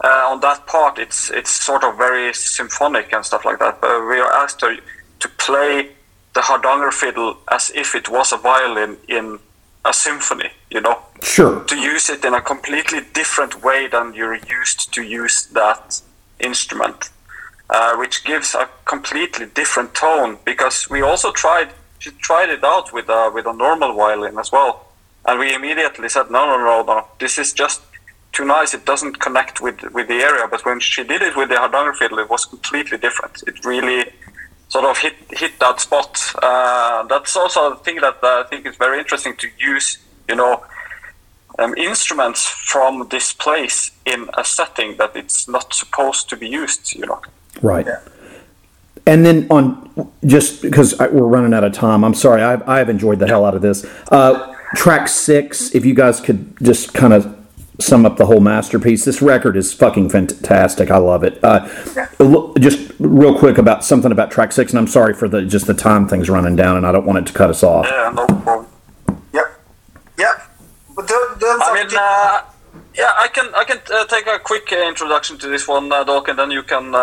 uh, 0.04 0.30
on 0.32 0.40
that 0.42 0.66
part 0.68 0.98
it's 1.00 1.30
it's 1.30 1.52
sort 1.52 1.84
of 1.84 1.98
very 1.98 2.34
symphonic 2.34 3.14
and 3.14 3.26
stuff 3.26 3.46
like 3.46 3.60
that. 3.60 3.82
But 3.82 4.06
we 4.08 4.20
asked 4.22 4.62
her 4.62 4.76
to 5.20 5.28
play 5.38 5.90
the 6.34 6.42
Hardanger 6.42 6.92
fiddle 6.92 7.38
as 7.52 7.72
if 7.76 7.96
it 7.96 8.10
was 8.10 8.32
a 8.34 8.38
violin 8.38 8.98
in 9.08 9.40
a 9.86 9.94
symphony. 9.94 10.50
You 10.70 10.82
know 10.82 10.98
Sure. 11.24 11.64
to 11.64 11.76
use 11.76 12.10
it 12.10 12.24
in 12.26 12.34
a 12.34 12.42
completely 12.42 13.00
different 13.14 13.64
way 13.64 13.88
than 13.88 14.14
you're 14.14 14.36
used 14.36 14.94
to 14.94 15.02
use 15.02 15.48
that 15.54 16.02
instrument, 16.40 17.10
uh, 17.70 17.96
which 17.96 18.24
gives 18.26 18.54
a 18.54 18.68
completely 18.86 19.46
different 19.48 19.94
tone. 19.96 20.38
Because 20.46 20.90
we 20.90 21.02
also 21.02 21.32
tried, 21.32 21.70
she 22.06 22.12
tried 22.12 22.50
it 22.50 22.64
out 22.64 22.94
with 22.94 23.10
a 23.10 23.32
with 23.34 23.48
a 23.48 23.54
normal 23.54 23.92
violin 23.94 24.38
as 24.38 24.52
well, 24.52 24.86
and 25.26 25.40
we 25.40 25.56
immediately 25.56 26.08
said, 26.08 26.30
no, 26.30 26.42
no, 26.46 26.58
no, 26.70 26.84
no, 26.84 27.08
this 27.20 27.40
is 27.40 27.52
just 27.52 27.82
too 28.32 28.46
nice. 28.46 28.76
It 28.76 28.86
doesn't 28.86 29.20
connect 29.26 29.60
with 29.66 29.82
with 29.98 30.08
the 30.08 30.20
area. 30.30 30.46
But 30.48 30.64
when 30.66 30.80
she 30.80 31.04
did 31.04 31.22
it 31.24 31.36
with 31.36 31.50
the 31.50 31.58
Hardanger 31.64 31.94
fiddle, 31.94 32.20
it 32.20 32.30
was 32.30 32.46
completely 32.46 32.98
different. 33.00 33.44
It 33.48 33.66
really 33.66 34.02
sort 34.70 34.86
of 34.86 34.96
hit 35.00 35.16
hit 35.42 35.54
that 35.60 35.78
spot. 35.80 36.12
Uh, 36.44 37.04
that's 37.12 37.36
also 37.36 37.60
a 37.72 37.76
thing 37.86 37.98
that 38.06 38.18
uh, 38.22 38.44
I 38.44 38.46
think 38.50 38.68
is 38.68 38.78
very 38.86 39.00
interesting 39.00 39.36
to 39.38 39.48
use. 39.58 39.88
You 40.30 40.36
know, 40.42 40.64
um, 41.60 41.74
instruments 41.76 42.42
from 42.72 43.08
this 43.10 43.28
place 43.46 43.80
in 44.06 44.30
a 44.42 44.44
setting 44.44 44.98
that 44.98 45.16
it's 45.16 45.48
not 45.48 45.74
supposed 45.74 46.30
to 46.30 46.36
be 46.38 46.48
used. 46.62 46.94
You 46.94 47.08
know. 47.08 47.22
Right. 47.62 47.88
And 49.08 49.26
then 49.26 49.48
on 49.50 49.86
just 50.26 50.62
because 50.62 51.00
I, 51.00 51.08
we're 51.08 51.28
running 51.28 51.54
out 51.54 51.64
of 51.64 51.74
time, 51.74 52.04
I'm 52.04 52.14
sorry. 52.14 52.42
I've, 52.42 52.68
I've 52.68 52.90
enjoyed 52.90 53.20
the 53.20 53.28
hell 53.28 53.46
out 53.46 53.56
of 53.56 53.62
this. 53.62 53.86
Uh, 54.12 54.56
track 54.76 55.08
six, 55.08 55.74
if 55.76 55.86
you 55.86 55.94
guys 55.94 56.20
could 56.20 56.58
just 56.62 56.94
kind 56.94 57.14
of 57.14 57.46
sum 57.80 58.06
up 58.06 58.18
the 58.18 58.26
whole 58.26 58.40
masterpiece. 58.40 59.06
This 59.06 59.22
record 59.22 59.58
is 59.58 59.74
fucking 59.74 60.10
fantastic. 60.10 60.90
I 60.92 60.98
love 60.98 61.24
it. 61.24 61.44
Uh, 61.44 61.68
look, 62.20 62.58
just 62.60 62.92
real 63.00 63.38
quick 63.38 63.58
about 63.58 63.84
something 63.84 64.12
about 64.12 64.32
track 64.32 64.52
six, 64.52 64.72
and 64.72 64.80
I'm 64.80 64.88
sorry 64.88 65.14
for 65.14 65.28
the 65.28 65.44
just 65.44 65.68
the 65.68 65.74
time 65.74 66.08
things 66.08 66.30
running 66.30 66.56
down, 66.56 66.78
and 66.78 66.88
I 66.88 66.92
don't 66.92 67.06
want 67.06 67.20
it 67.20 67.26
to 67.28 67.34
cut 67.34 67.50
us 67.50 67.64
off. 67.64 67.86
Yeah, 67.86 68.12
no 68.16 68.26
problem. 68.26 68.68
Yep. 69.34 69.62
Yep. 70.18 70.52
But 70.96 71.08
don't, 71.08 71.40
don't 71.40 71.62
I 71.62 71.74
mean, 71.74 71.88
uh, 71.96 72.42
yeah, 72.96 73.12
I 73.18 73.28
can 73.28 73.54
I 73.54 73.64
can 73.64 73.80
uh, 73.94 74.06
take 74.06 74.28
a 74.28 74.40
quick 74.40 74.72
uh, 74.72 74.88
introduction 74.88 75.38
to 75.40 75.48
this 75.48 75.68
one, 75.68 75.92
uh, 75.92 76.04
Dolk, 76.04 76.28
and 76.30 76.40
then 76.40 76.52
you 76.52 76.64
can 76.64 76.96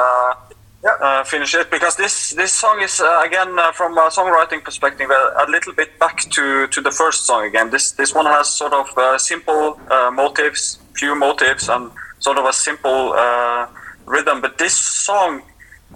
uh, 0.85 0.89
Yeah. 0.89 1.21
uh, 1.21 1.25
finish 1.25 1.55
it 1.55 1.71
because 1.71 1.97
this 1.97 2.31
this 2.31 2.53
song 2.53 2.81
is 2.83 3.01
uh, 3.01 3.23
again 3.25 3.59
uh, 3.59 3.73
from 3.73 3.97
a 3.99 4.11
songwriting 4.11 4.63
perspective 4.65 5.11
a, 5.11 5.45
a 5.45 5.47
little 5.51 5.73
bit 5.73 5.99
back 5.99 6.19
to, 6.31 6.67
to 6.69 6.81
the 6.81 6.91
first 6.91 7.27
song 7.27 7.45
again. 7.45 7.71
This 7.71 7.93
this 7.93 8.15
one 8.15 8.27
has 8.27 8.49
sort 8.49 8.73
of 8.73 8.87
uh, 8.99 9.19
simple 9.19 9.79
uh, 9.91 10.11
motives, 10.11 10.79
few 10.95 11.15
motives, 11.15 11.69
and 11.69 11.91
sort 12.19 12.39
of 12.39 12.45
a 12.47 12.53
simple 12.53 13.13
uh, 13.13 13.67
rhythm. 14.07 14.41
But 14.41 14.59
this 14.59 14.75
song, 14.77 15.43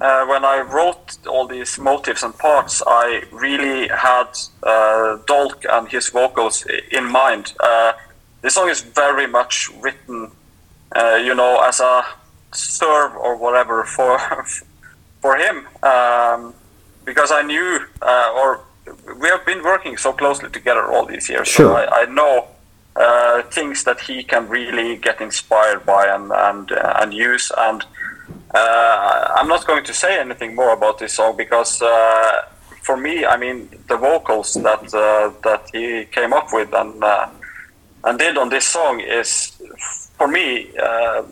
uh, 0.00 0.26
when 0.26 0.44
I 0.44 0.60
wrote 0.60 1.18
all 1.26 1.46
these 1.48 1.78
motives 1.78 2.22
and 2.22 2.36
parts, 2.38 2.82
I 2.86 3.22
really 3.32 3.88
had 3.88 4.28
uh, 4.62 5.18
Dolk 5.26 5.64
and 5.68 5.88
his 5.88 6.08
vocals 6.10 6.64
in 6.92 7.04
mind. 7.10 7.54
Uh, 7.60 7.92
this 8.42 8.54
song 8.54 8.68
is 8.68 8.82
very 8.82 9.26
much 9.26 9.70
written, 9.80 10.30
uh, 10.94 11.16
you 11.16 11.34
know, 11.34 11.60
as 11.62 11.80
a 11.80 12.04
serve 12.52 13.16
or 13.16 13.36
whatever 13.36 13.84
for 13.96 14.18
for 15.26 15.36
him, 15.44 15.56
um, 15.82 16.54
because 17.04 17.30
I 17.32 17.42
knew, 17.42 17.68
uh, 18.00 18.40
or 18.40 18.48
we 19.20 19.28
have 19.34 19.44
been 19.44 19.62
working 19.72 19.96
so 19.96 20.12
closely 20.12 20.50
together 20.58 20.84
all 20.92 21.04
these 21.12 21.28
years. 21.28 21.48
Sure. 21.48 21.66
So 21.66 21.76
I, 21.82 22.02
I 22.02 22.04
know 22.18 22.34
uh, 22.94 23.42
things 23.56 23.82
that 23.84 23.98
he 24.08 24.22
can 24.22 24.48
really 24.48 24.90
get 24.96 25.20
inspired 25.20 25.84
by 25.84 26.02
and 26.16 26.26
and 26.46 26.66
uh, 26.70 27.00
and 27.00 27.08
use. 27.12 27.46
And 27.66 27.80
uh, 28.54 29.34
I'm 29.36 29.48
not 29.54 29.66
going 29.66 29.84
to 29.90 29.94
say 30.02 30.12
anything 30.26 30.54
more 30.54 30.72
about 30.78 30.98
this 31.00 31.14
song 31.14 31.36
because 31.36 31.72
uh, 31.82 32.42
for 32.86 32.96
me, 32.96 33.14
I 33.26 33.36
mean, 33.36 33.56
the 33.90 33.98
vocals 34.08 34.54
that 34.66 34.82
uh, 34.94 35.32
that 35.48 35.62
he 35.74 36.04
came 36.16 36.32
up 36.32 36.48
with 36.52 36.70
and 36.82 37.02
uh, 37.02 37.28
and 38.04 38.18
did 38.18 38.38
on 38.38 38.48
this 38.48 38.66
song 38.76 39.00
is 39.00 39.30
for 40.18 40.28
me 40.28 40.46
uh, 40.88 41.22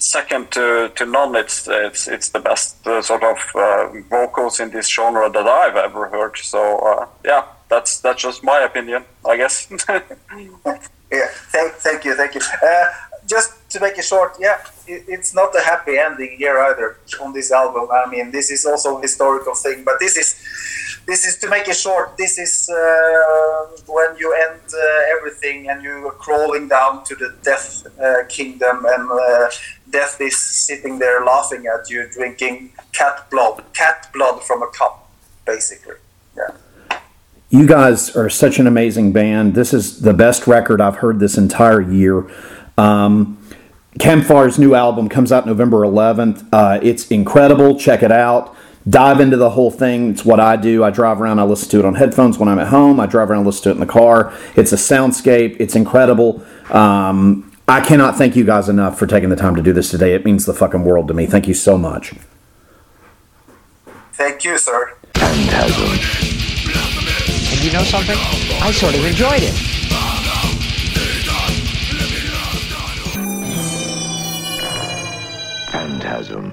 second 0.00 0.50
to, 0.52 0.90
to 0.96 1.06
none. 1.06 1.36
It's 1.36 1.68
it's 1.68 2.08
it's 2.08 2.30
the 2.30 2.40
best 2.40 2.86
uh, 2.86 3.02
sort 3.02 3.22
of 3.22 3.38
uh, 3.54 3.88
vocals 4.08 4.60
in 4.60 4.70
this 4.70 4.88
genre 4.88 5.30
that 5.30 5.46
I've 5.46 5.76
ever 5.76 6.08
heard. 6.08 6.36
So 6.38 6.78
uh, 6.78 7.06
yeah, 7.24 7.44
that's 7.68 8.00
that's 8.00 8.22
just 8.22 8.42
my 8.42 8.60
opinion, 8.60 9.04
I 9.28 9.36
guess. 9.36 9.68
Yeah, 11.12 11.26
thank, 11.50 11.72
thank 11.74 12.04
you, 12.04 12.14
thank 12.14 12.34
you. 12.36 12.40
Uh, 12.62 12.86
just 13.26 13.68
to 13.70 13.80
make 13.80 13.98
it 13.98 14.04
short, 14.04 14.36
yeah, 14.38 14.58
it, 14.86 15.04
it's 15.08 15.34
not 15.34 15.54
a 15.56 15.60
happy 15.60 15.98
ending 15.98 16.36
here 16.38 16.58
either 16.60 16.98
on 17.20 17.32
this 17.32 17.50
album. 17.50 17.88
I 17.92 18.08
mean, 18.08 18.30
this 18.30 18.50
is 18.50 18.64
also 18.64 18.98
a 18.98 19.02
historical 19.02 19.54
thing, 19.56 19.82
but 19.84 19.98
this 19.98 20.16
is 20.16 20.40
this 21.06 21.26
is 21.26 21.38
to 21.38 21.48
make 21.48 21.68
it 21.68 21.76
short. 21.76 22.16
This 22.16 22.38
is 22.38 22.68
uh, 22.68 23.66
when 23.86 24.16
you 24.16 24.32
end 24.34 24.60
uh, 24.72 25.16
everything 25.16 25.68
and 25.68 25.82
you 25.82 26.08
are 26.08 26.12
crawling 26.12 26.68
down 26.68 27.04
to 27.04 27.14
the 27.14 27.36
death 27.42 27.86
uh, 27.98 28.24
kingdom, 28.28 28.84
and 28.86 29.10
uh, 29.10 29.50
death 29.90 30.20
is 30.20 30.36
sitting 30.40 30.98
there 30.98 31.24
laughing 31.24 31.66
at 31.66 31.90
you, 31.90 32.08
drinking 32.10 32.72
cat 32.92 33.28
blood, 33.30 33.64
cat 33.72 34.08
blood 34.12 34.42
from 34.42 34.62
a 34.62 34.68
cup, 34.68 35.10
basically. 35.44 35.96
Yeah. 36.36 36.56
You 37.48 37.66
guys 37.66 38.14
are 38.14 38.30
such 38.30 38.60
an 38.60 38.68
amazing 38.68 39.12
band. 39.12 39.54
This 39.54 39.74
is 39.74 40.02
the 40.02 40.14
best 40.14 40.46
record 40.46 40.80
I've 40.80 40.96
heard 40.96 41.18
this 41.18 41.36
entire 41.36 41.80
year. 41.80 42.30
Um, 42.78 43.38
Kampfar's 43.98 44.58
new 44.58 44.76
album 44.76 45.08
comes 45.08 45.32
out 45.32 45.46
November 45.46 45.78
11th. 45.78 46.48
Uh, 46.52 46.78
it's 46.80 47.08
incredible. 47.08 47.76
Check 47.78 48.04
it 48.04 48.12
out. 48.12 48.54
Dive 48.88 49.20
into 49.20 49.36
the 49.36 49.50
whole 49.50 49.70
thing. 49.70 50.10
It's 50.10 50.24
what 50.24 50.40
I 50.40 50.56
do. 50.56 50.82
I 50.82 50.90
drive 50.90 51.20
around. 51.20 51.38
I 51.38 51.42
listen 51.42 51.68
to 51.70 51.78
it 51.80 51.84
on 51.84 51.96
headphones 51.96 52.38
when 52.38 52.48
I'm 52.48 52.58
at 52.58 52.68
home. 52.68 52.98
I 52.98 53.06
drive 53.06 53.30
around 53.30 53.40
and 53.40 53.46
listen 53.46 53.64
to 53.64 53.70
it 53.70 53.74
in 53.74 53.80
the 53.80 53.86
car. 53.86 54.32
It's 54.56 54.72
a 54.72 54.76
soundscape. 54.76 55.56
It's 55.60 55.76
incredible. 55.76 56.42
Um, 56.70 57.52
I 57.68 57.80
cannot 57.82 58.16
thank 58.16 58.36
you 58.36 58.44
guys 58.44 58.68
enough 58.68 58.98
for 58.98 59.06
taking 59.06 59.28
the 59.28 59.36
time 59.36 59.54
to 59.54 59.62
do 59.62 59.72
this 59.72 59.90
today. 59.90 60.14
It 60.14 60.24
means 60.24 60.46
the 60.46 60.54
fucking 60.54 60.82
world 60.82 61.08
to 61.08 61.14
me. 61.14 61.26
Thank 61.26 61.46
you 61.46 61.54
so 61.54 61.76
much. 61.76 62.14
Thank 64.14 64.44
you, 64.44 64.58
sir. 64.58 64.96
Phantasm. 65.14 65.90
And 67.52 67.64
you 67.64 67.72
know 67.72 67.84
something? 67.84 68.16
I 68.62 68.72
sort 68.72 68.94
of 68.94 69.04
enjoyed 69.04 69.42
it. 69.42 69.54
Phantasm. 75.70 76.52